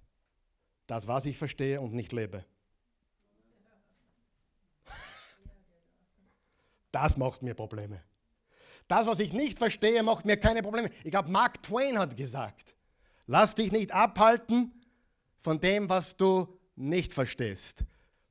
[0.86, 2.44] Das, was ich verstehe und nicht lebe.
[6.90, 8.02] Das macht mir Probleme.
[8.88, 10.90] Das, was ich nicht verstehe, macht mir keine Probleme.
[11.04, 12.74] Ich glaube, Mark Twain hat gesagt,
[13.26, 14.72] lass dich nicht abhalten
[15.40, 17.84] von dem, was du nicht verstehst.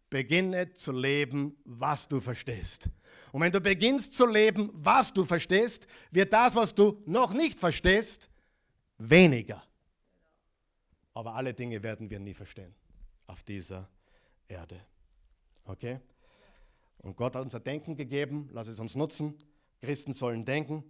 [0.10, 2.90] Beginne zu leben, was du verstehst.
[3.32, 7.58] Und wenn du beginnst zu leben, was du verstehst, wird das, was du noch nicht
[7.58, 8.30] verstehst,
[8.98, 9.64] weniger.
[11.14, 12.74] Aber alle Dinge werden wir nie verstehen
[13.26, 13.90] auf dieser
[14.48, 14.80] Erde.
[15.66, 16.00] Okay?
[17.00, 19.38] Und Gott hat uns ein Denken gegeben, lass es uns nutzen.
[19.82, 20.84] Christen sollen denken.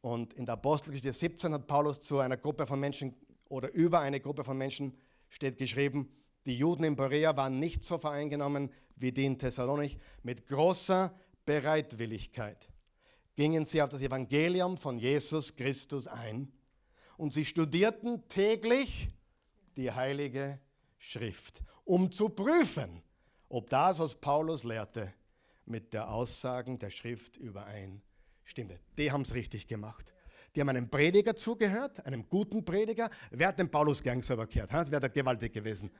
[0.00, 3.14] Und in der Apostelgeschichte 17 hat Paulus zu einer Gruppe von Menschen
[3.48, 4.96] oder über eine Gruppe von Menschen
[5.28, 6.10] steht geschrieben,
[6.46, 9.98] die Juden in Berea waren nicht so vereingenommen wie die in Thessalonich.
[10.22, 11.14] Mit großer
[11.48, 12.68] Bereitwilligkeit
[13.34, 16.52] gingen sie auf das Evangelium von Jesus Christus ein
[17.16, 19.08] und sie studierten täglich
[19.74, 20.60] die heilige
[20.98, 23.02] Schrift, um zu prüfen,
[23.48, 25.14] ob das, was Paulus lehrte,
[25.64, 28.78] mit der Aussagen der Schrift übereinstimmte.
[28.98, 30.12] Die haben es richtig gemacht.
[30.54, 33.08] Die haben einem Prediger zugehört, einem guten Prediger.
[33.30, 34.70] Wer hat den Paulus gern selber gehört?
[34.70, 35.90] Das wäre gewaltig gewesen.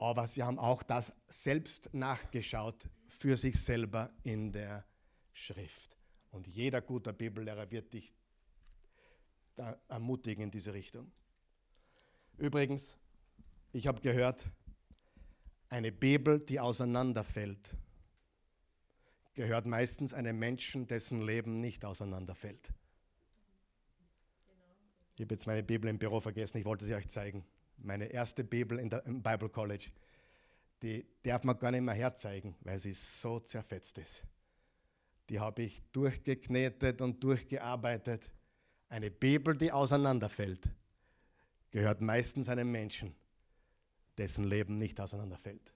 [0.00, 4.82] Aber sie haben auch das selbst nachgeschaut für sich selber in der
[5.34, 5.98] Schrift.
[6.30, 8.14] Und jeder guter Bibellehrer wird dich
[9.88, 11.12] ermutigen in diese Richtung.
[12.38, 12.96] Übrigens,
[13.72, 14.46] ich habe gehört,
[15.68, 17.76] eine Bibel, die auseinanderfällt,
[19.34, 22.72] gehört meistens einem Menschen, dessen Leben nicht auseinanderfällt.
[25.16, 27.44] Ich habe jetzt meine Bibel im Büro vergessen, ich wollte sie euch zeigen.
[27.82, 29.86] Meine erste Bibel in der, im Bible College,
[30.82, 34.22] die darf man gar nicht mehr herzeigen, weil sie so zerfetzt ist.
[35.28, 38.30] Die habe ich durchgeknetet und durchgearbeitet.
[38.88, 40.68] Eine Bibel, die auseinanderfällt,
[41.70, 43.14] gehört meistens einem Menschen,
[44.18, 45.72] dessen Leben nicht auseinanderfällt.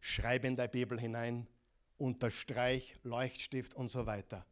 [0.00, 1.46] Schreibe in der Bibel hinein,
[1.98, 4.44] unterstreich, Leuchtstift und so weiter.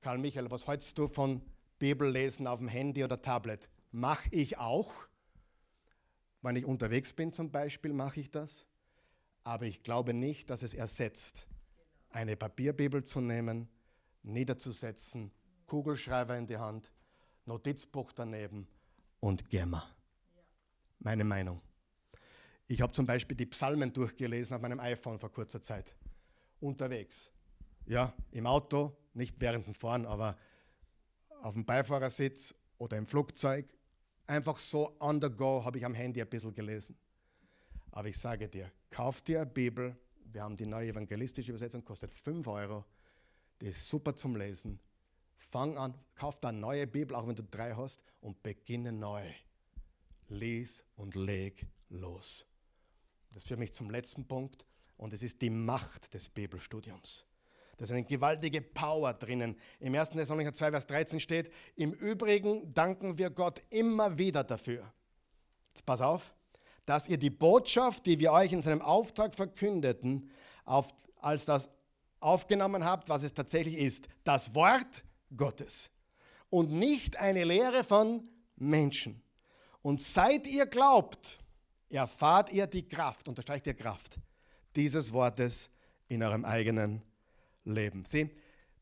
[0.00, 1.42] Karl Michael, was hältst du von
[1.78, 3.68] Bibellesen auf dem Handy oder Tablet?
[3.90, 5.08] Mache ich auch.
[6.42, 8.66] Wenn ich unterwegs bin zum Beispiel, mache ich das.
[9.44, 11.46] Aber ich glaube nicht, dass es ersetzt,
[12.10, 13.68] eine Papierbibel zu nehmen,
[14.22, 15.30] niederzusetzen,
[15.66, 16.92] Kugelschreiber in die Hand,
[17.46, 18.68] Notizbuch daneben
[19.20, 19.88] und Gemma.
[20.98, 21.60] Meine Meinung.
[22.66, 25.94] Ich habe zum Beispiel die Psalmen durchgelesen auf meinem iPhone vor kurzer Zeit.
[26.60, 27.30] Unterwegs.
[27.86, 30.36] Ja, im Auto, nicht während dem Fahren, aber
[31.40, 33.66] auf dem Beifahrersitz oder im Flugzeug.
[34.28, 36.94] Einfach so on the go habe ich am Handy ein bisschen gelesen.
[37.92, 39.96] Aber ich sage dir, kauf dir eine Bibel.
[40.26, 42.84] Wir haben die neue evangelistische Übersetzung, kostet 5 Euro.
[43.62, 44.78] Die ist super zum Lesen.
[45.34, 49.24] Fang an, kauf eine neue Bibel, auch wenn du drei hast, und beginne neu.
[50.28, 52.44] Lies und leg los.
[53.32, 54.66] Das führt mich zum letzten Punkt
[54.98, 57.24] und es ist die Macht des Bibelstudiums.
[57.78, 59.56] Da ist eine gewaltige Power drinnen.
[59.78, 60.10] Im 1.
[60.10, 64.92] Thessalonicher 2, Vers 13 steht, im Übrigen danken wir Gott immer wieder dafür.
[65.72, 66.34] Jetzt pass auf,
[66.84, 70.28] dass ihr die Botschaft, die wir euch in seinem Auftrag verkündeten,
[70.64, 71.70] auf, als das
[72.18, 74.08] aufgenommen habt, was es tatsächlich ist.
[74.24, 75.04] Das Wort
[75.36, 75.90] Gottes.
[76.50, 79.22] Und nicht eine Lehre von Menschen.
[79.82, 81.38] Und seit ihr glaubt,
[81.88, 84.18] erfahrt ihr die Kraft, unterstreicht ihr Kraft
[84.74, 85.70] dieses Wortes
[86.08, 87.02] in eurem eigenen
[87.68, 88.04] Leben.
[88.04, 88.30] Sieh,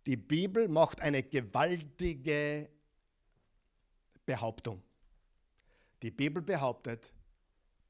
[0.07, 2.68] die Bibel macht eine gewaltige
[4.24, 4.82] Behauptung.
[6.03, 7.12] Die Bibel behauptet,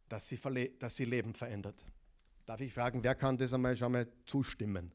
[0.08, 0.38] dass sie,
[0.78, 1.84] dass sie Leben verändert.
[2.46, 4.92] Darf ich fragen, wer kann das einmal schon mal zustimmen?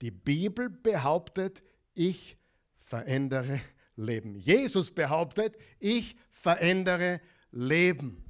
[0.00, 1.62] Die Bibel behauptet,
[1.94, 2.36] ich
[2.78, 3.60] verändere
[3.96, 4.34] Leben.
[4.34, 7.20] Jesus behauptet, ich verändere
[7.52, 8.24] Leben.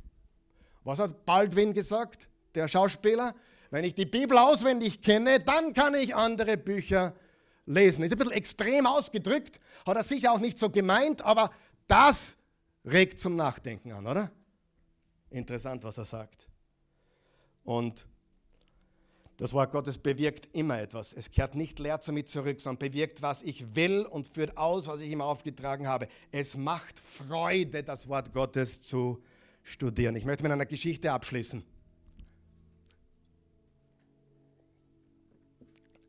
[0.84, 3.34] Was hat Baldwin gesagt, der Schauspieler?
[3.74, 7.12] Wenn ich die Bibel auswendig kenne, dann kann ich andere Bücher
[7.66, 8.04] lesen.
[8.04, 11.50] Ist ein bisschen extrem ausgedrückt, hat er sicher auch nicht so gemeint, aber
[11.88, 12.36] das
[12.84, 14.30] regt zum Nachdenken an, oder?
[15.28, 16.46] Interessant, was er sagt.
[17.64, 18.06] Und
[19.38, 21.12] das Wort Gottes bewirkt immer etwas.
[21.12, 24.86] Es kehrt nicht leer zu mir zurück, sondern bewirkt, was ich will und führt aus,
[24.86, 26.06] was ich ihm aufgetragen habe.
[26.30, 29.20] Es macht Freude, das Wort Gottes zu
[29.64, 30.14] studieren.
[30.14, 31.64] Ich möchte mit einer Geschichte abschließen.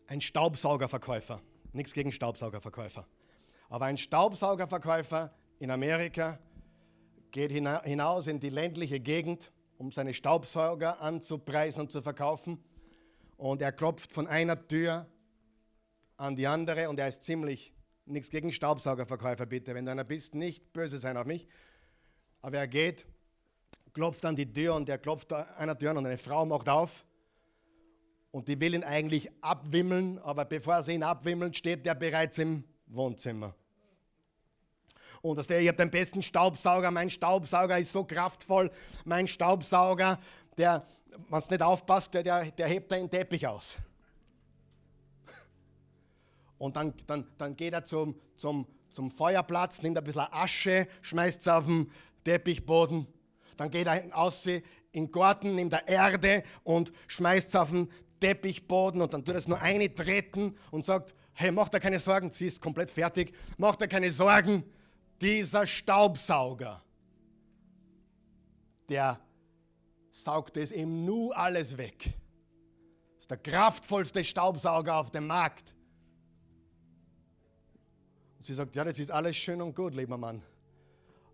[0.07, 1.41] Ein Staubsaugerverkäufer,
[1.73, 3.07] nichts gegen Staubsaugerverkäufer,
[3.69, 6.39] aber ein Staubsaugerverkäufer in Amerika
[7.31, 12.63] geht hinaus in die ländliche Gegend, um seine Staubsauger anzupreisen und zu verkaufen.
[13.37, 15.07] Und er klopft von einer Tür
[16.17, 17.73] an die andere und er ist ziemlich,
[18.05, 21.47] nichts gegen Staubsaugerverkäufer bitte, wenn du einer bist, nicht böse sein auf mich.
[22.41, 23.05] Aber er geht
[23.93, 27.05] klopft an die Tür und er klopft an einer Tür und eine Frau macht auf
[28.35, 32.65] und die will ihn eigentlich abwimmeln, aber bevor sie ihn abwimmeln, steht der bereits im
[32.85, 33.55] Wohnzimmer.
[35.21, 38.69] Und der, ich habe den besten Staubsauger, mein Staubsauger ist so kraftvoll,
[39.05, 40.19] mein Staubsauger,
[40.57, 40.85] der,
[41.29, 43.77] wenn es nicht aufpasst, der, der, der hebt den Teppich aus.
[46.57, 51.39] Und dann, dann, dann geht er zum, zum, zum Feuerplatz, nimmt ein bisschen Asche, schmeißt
[51.39, 51.89] es auf den
[52.25, 53.07] Teppichboden
[53.57, 54.63] dann geht er aus in
[54.93, 57.89] den Garten, nimmt er Erde und schmeißt es auf den
[58.25, 62.31] Teppichboden und dann tut es nur eine treten und sagt, hey, mach dir keine Sorgen,
[62.31, 64.63] sie ist komplett fertig, mach dir keine Sorgen,
[65.21, 66.81] dieser Staubsauger,
[68.89, 69.19] der
[70.09, 72.15] saugt es im Nu alles weg.
[73.19, 75.75] Ist der kraftvollste Staubsauger auf dem Markt.
[78.37, 80.41] Und sie sagt, ja, das ist alles schön und gut, lieber Mann.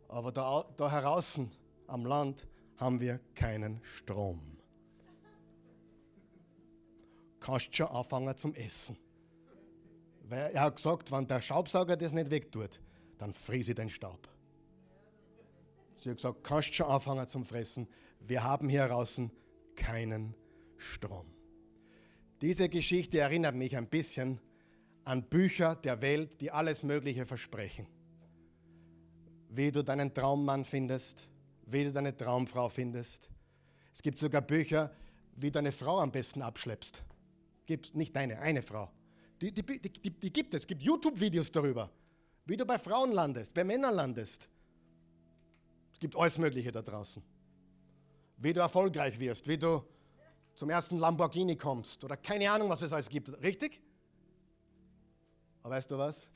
[0.09, 1.49] Aber da, da draußen
[1.87, 4.50] am Land haben wir keinen Strom.
[7.41, 8.97] Kannst schon anfangen zum Essen.
[10.23, 12.79] Weil er hat gesagt, wenn der Staubsauger das nicht wegtut,
[13.17, 14.29] dann friese ich den Staub.
[15.99, 17.87] Sie hat gesagt, kannst schon anfangen zum Fressen.
[18.21, 19.29] Wir haben hier draußen
[19.75, 20.35] keinen
[20.77, 21.25] Strom.
[22.41, 24.39] Diese Geschichte erinnert mich ein bisschen
[25.03, 27.87] an Bücher der Welt, die alles Mögliche versprechen.
[29.49, 31.27] Wie du deinen Traummann findest,
[31.65, 33.29] wie du deine Traumfrau findest.
[33.93, 34.91] Es gibt sogar Bücher,
[35.35, 37.03] wie du eine Frau am besten abschleppst.
[37.72, 38.91] Gibt nicht deine, eine Frau.
[39.39, 40.63] Die, die, die, die gibt es.
[40.63, 41.89] Es gibt YouTube-Videos darüber,
[42.45, 44.49] wie du bei Frauen landest, bei Männern landest.
[45.93, 47.24] Es gibt alles Mögliche da draußen.
[48.36, 49.86] Wie du erfolgreich wirst, wie du
[50.53, 53.30] zum ersten Lamborghini kommst oder keine Ahnung, was es alles gibt.
[53.41, 53.82] Richtig?
[55.63, 56.28] Aber weißt du was?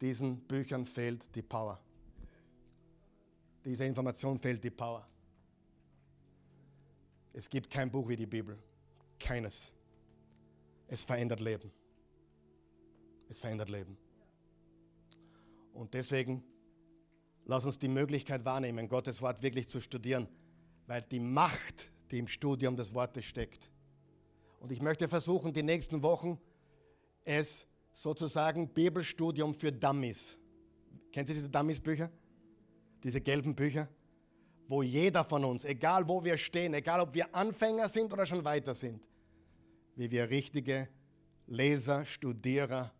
[0.00, 1.80] Diesen Büchern fehlt die Power.
[3.64, 5.06] Dieser Information fehlt die Power.
[7.32, 8.58] Es gibt kein Buch wie die Bibel.
[9.24, 9.72] Keines.
[10.86, 11.72] Es verändert Leben.
[13.28, 13.96] Es verändert Leben.
[15.72, 16.44] Und deswegen
[17.46, 20.28] lass uns die Möglichkeit wahrnehmen, Gottes Wort wirklich zu studieren,
[20.86, 23.70] weil die Macht, die im Studium des Wortes steckt.
[24.60, 26.38] Und ich möchte versuchen, die nächsten Wochen
[27.24, 30.36] es sozusagen Bibelstudium für Dummies.
[31.12, 32.10] Kennen Sie diese Dummies-Bücher?
[33.02, 33.88] Diese gelben Bücher?
[34.68, 38.44] Wo jeder von uns, egal wo wir stehen, egal ob wir Anfänger sind oder schon
[38.44, 39.00] weiter sind,
[39.96, 40.88] wie wir richtige
[41.46, 42.92] Leser, Studierer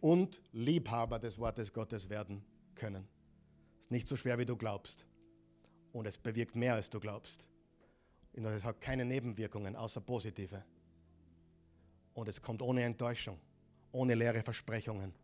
[0.00, 2.44] und Liebhaber des Wortes Gottes werden
[2.74, 3.06] können.
[3.78, 5.06] Es ist nicht so schwer, wie du glaubst.
[5.92, 7.48] Und es bewirkt mehr, als du glaubst.
[8.32, 10.64] Und es hat keine Nebenwirkungen, außer positive.
[12.14, 13.38] Und es kommt ohne Enttäuschung,
[13.92, 15.14] ohne leere Versprechungen.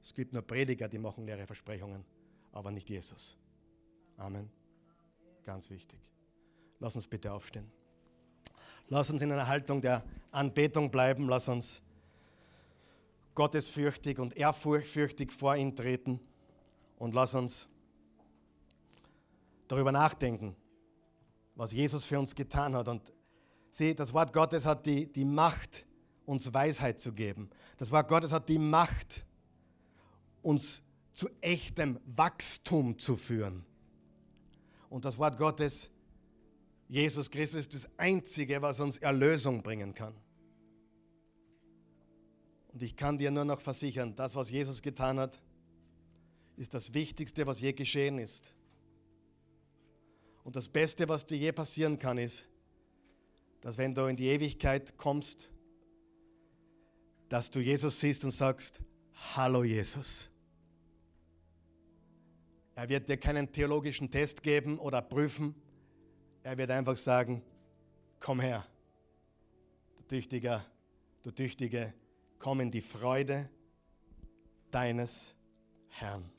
[0.00, 2.04] Es gibt nur Prediger, die machen leere Versprechungen,
[2.52, 3.36] aber nicht Jesus.
[4.16, 4.50] Amen.
[5.44, 5.98] Ganz wichtig.
[6.78, 7.70] Lass uns bitte aufstehen.
[8.90, 11.28] Lass uns in einer Haltung der Anbetung bleiben.
[11.28, 11.80] Lass uns
[13.34, 16.20] gottesfürchtig und ehrfurchtig vor ihn treten.
[16.98, 17.66] Und lass uns
[19.68, 20.54] darüber nachdenken,
[21.54, 22.88] was Jesus für uns getan hat.
[22.88, 23.10] Und
[23.70, 25.86] Sieh, das Wort Gottes hat die, die Macht,
[26.26, 27.50] uns Weisheit zu geben.
[27.78, 29.24] Das Wort Gottes hat die Macht,
[30.42, 30.82] uns
[31.12, 33.64] zu echtem Wachstum zu führen.
[34.88, 35.88] Und das Wort Gottes,
[36.90, 40.12] Jesus Christus, ist das Einzige, was uns Erlösung bringen kann.
[42.72, 45.40] Und ich kann dir nur noch versichern, das, was Jesus getan hat,
[46.56, 48.52] ist das Wichtigste, was je geschehen ist.
[50.42, 52.44] Und das Beste, was dir je passieren kann, ist,
[53.60, 55.48] dass wenn du in die Ewigkeit kommst,
[57.28, 58.80] dass du Jesus siehst und sagst,
[59.36, 60.28] hallo Jesus.
[62.74, 65.54] Er wird dir keinen theologischen Test geben oder prüfen.
[66.42, 67.42] Er wird einfach sagen,
[68.18, 68.66] komm her,
[69.96, 70.64] du Tüchtiger,
[71.22, 71.92] du Tüchtige,
[72.38, 73.50] komm in die Freude
[74.70, 75.34] deines
[75.88, 76.30] Herrn.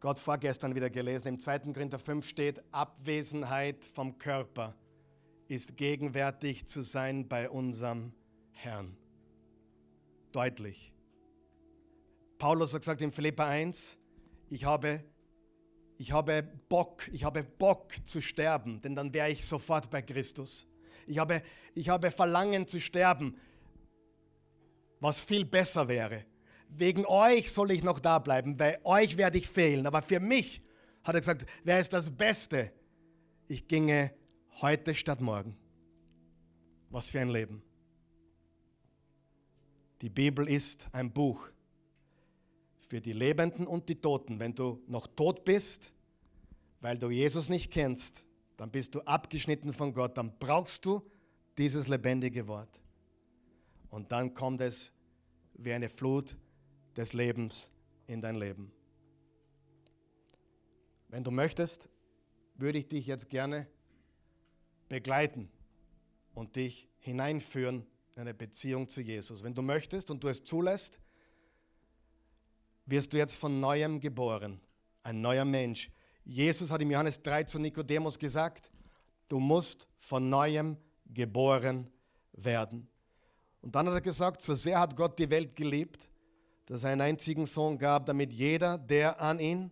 [0.00, 1.58] Gott vorgestern wieder gelesen, im 2.
[1.72, 4.74] Korinther 5 steht Abwesenheit vom Körper
[5.48, 8.12] ist gegenwärtig zu sein bei unserem
[8.52, 8.96] Herrn.
[10.30, 10.92] Deutlich.
[12.38, 13.96] Paulus hat gesagt in Philippa 1,
[14.50, 15.02] ich habe,
[15.98, 20.66] ich habe Bock, ich habe Bock zu sterben, denn dann wäre ich sofort bei Christus.
[21.08, 21.42] Ich habe,
[21.74, 23.36] ich habe Verlangen zu sterben,
[25.00, 26.24] was viel besser wäre.
[26.68, 29.86] Wegen euch soll ich noch da bleiben, bei euch werde ich fehlen.
[29.86, 30.62] Aber für mich,
[31.02, 32.72] hat er gesagt, wäre es das Beste,
[33.48, 34.12] ich ginge
[34.60, 35.56] Heute statt morgen.
[36.90, 37.62] Was für ein Leben.
[40.00, 41.48] Die Bibel ist ein Buch
[42.88, 44.40] für die Lebenden und die Toten.
[44.40, 45.92] Wenn du noch tot bist,
[46.80, 48.24] weil du Jesus nicht kennst,
[48.56, 51.02] dann bist du abgeschnitten von Gott, dann brauchst du
[51.58, 52.80] dieses lebendige Wort.
[53.90, 54.92] Und dann kommt es
[55.54, 56.36] wie eine Flut
[56.96, 57.70] des Lebens
[58.06, 58.72] in dein Leben.
[61.08, 61.88] Wenn du möchtest,
[62.54, 63.66] würde ich dich jetzt gerne
[64.88, 65.48] begleiten
[66.34, 69.42] und dich hineinführen in eine Beziehung zu Jesus.
[69.42, 71.00] Wenn du möchtest und du es zulässt,
[72.88, 74.60] wirst du jetzt von neuem geboren,
[75.02, 75.90] ein neuer Mensch.
[76.24, 78.70] Jesus hat im Johannes 3 zu Nikodemus gesagt,
[79.28, 80.76] du musst von neuem
[81.06, 81.90] geboren
[82.32, 82.88] werden.
[83.60, 86.08] Und dann hat er gesagt, so sehr hat Gott die Welt geliebt,
[86.66, 89.70] dass er einen einzigen Sohn gab, damit jeder, der an ihn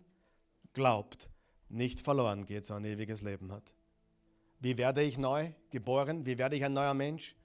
[0.73, 1.29] glaubt,
[1.69, 3.73] nicht verloren geht, sondern ewiges Leben hat.
[4.59, 6.25] Wie werde ich neu geboren?
[6.25, 7.35] Wie werde ich ein neuer Mensch?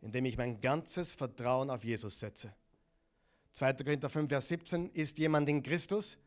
[0.00, 2.52] Indem ich mein ganzes Vertrauen auf Jesus setze.
[3.52, 3.74] 2.
[3.74, 6.18] Korinther 5, Vers 17, ist jemand in Christus,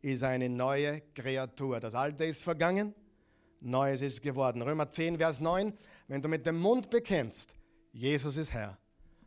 [0.00, 1.78] ist eine neue Kreatur.
[1.80, 2.94] Das Alte ist vergangen,
[3.60, 4.62] Neues ist geworden.
[4.62, 5.72] Römer 10, Vers 9,
[6.08, 7.54] wenn du mit dem Mund bekennst,
[7.92, 8.78] Jesus ist Herr,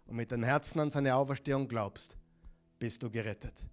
[0.05, 2.17] und mit dem Herzen an seine Auferstehung glaubst,
[2.77, 3.63] bist du gerettet.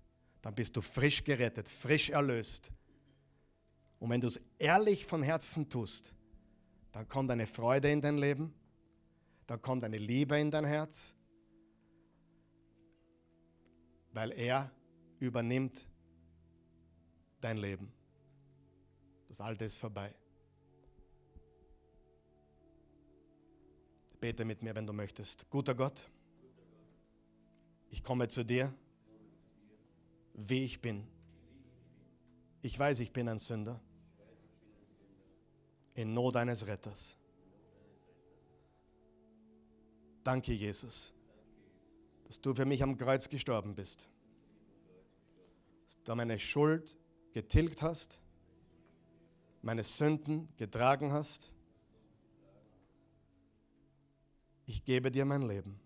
[0.41, 2.71] Dann bist du frisch gerettet, frisch erlöst.
[3.99, 6.13] Und wenn du es ehrlich von Herzen tust,
[6.93, 8.55] dann kommt eine Freude in dein Leben,
[9.47, 11.15] Da kommt eine Liebe in dein Herz,
[14.13, 14.71] weil er
[15.19, 15.87] übernimmt
[17.41, 17.93] dein Leben.
[19.29, 20.15] Das Alte ist vorbei.
[24.21, 25.49] Bete mit mir, wenn du möchtest.
[25.51, 26.09] Guter Gott,
[27.91, 28.73] ich komme zu dir,
[30.35, 31.07] wie ich bin.
[32.61, 33.81] Ich weiß, ich bin ein Sünder
[35.95, 37.17] in Not eines Retters.
[40.23, 41.13] Danke, Jesus,
[42.33, 44.09] dass du für mich am Kreuz gestorben bist,
[45.85, 46.97] dass du meine Schuld
[47.35, 48.19] getilgt hast,
[49.61, 51.53] meine Sünden getragen hast.
[54.65, 55.79] Ich gebe dir mein Leben.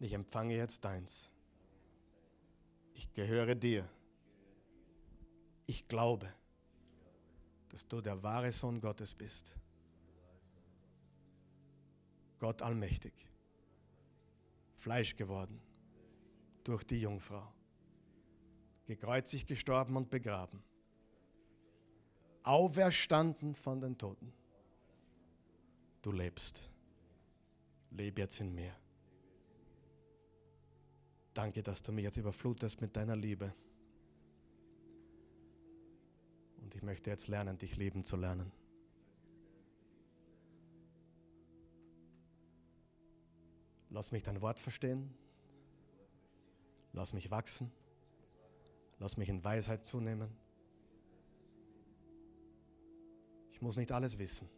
[0.00, 1.30] Ich empfange jetzt deins.
[2.94, 3.88] Ich gehöre dir.
[5.66, 6.28] Ich glaube,
[7.68, 9.54] dass du der wahre Sohn Gottes bist.
[12.40, 13.14] Gott allmächtig.
[14.86, 15.60] Fleisch geworden
[16.62, 17.52] durch die Jungfrau.
[18.84, 20.62] Gekreuzigt, gestorben und begraben.
[22.44, 24.32] Auferstanden von den Toten.
[26.02, 26.62] Du lebst.
[27.90, 28.76] Leb jetzt in mir.
[31.34, 33.52] Danke, dass du mich jetzt überflutest mit deiner Liebe.
[36.62, 38.52] Und ich möchte jetzt lernen, dich lieben zu lernen.
[43.96, 45.10] Lass mich dein Wort verstehen.
[46.92, 47.72] Lass mich wachsen.
[48.98, 50.28] Lass mich in Weisheit zunehmen.
[53.52, 54.50] Ich muss nicht alles wissen.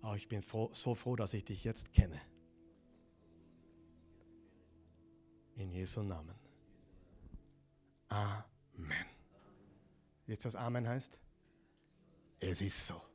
[0.00, 2.18] Aber ich bin froh, so froh, dass ich dich jetzt kenne.
[5.56, 6.34] In Jesu Namen.
[8.08, 9.06] Amen.
[10.26, 11.18] Jetzt was Amen heißt?
[12.40, 13.11] Es ist so.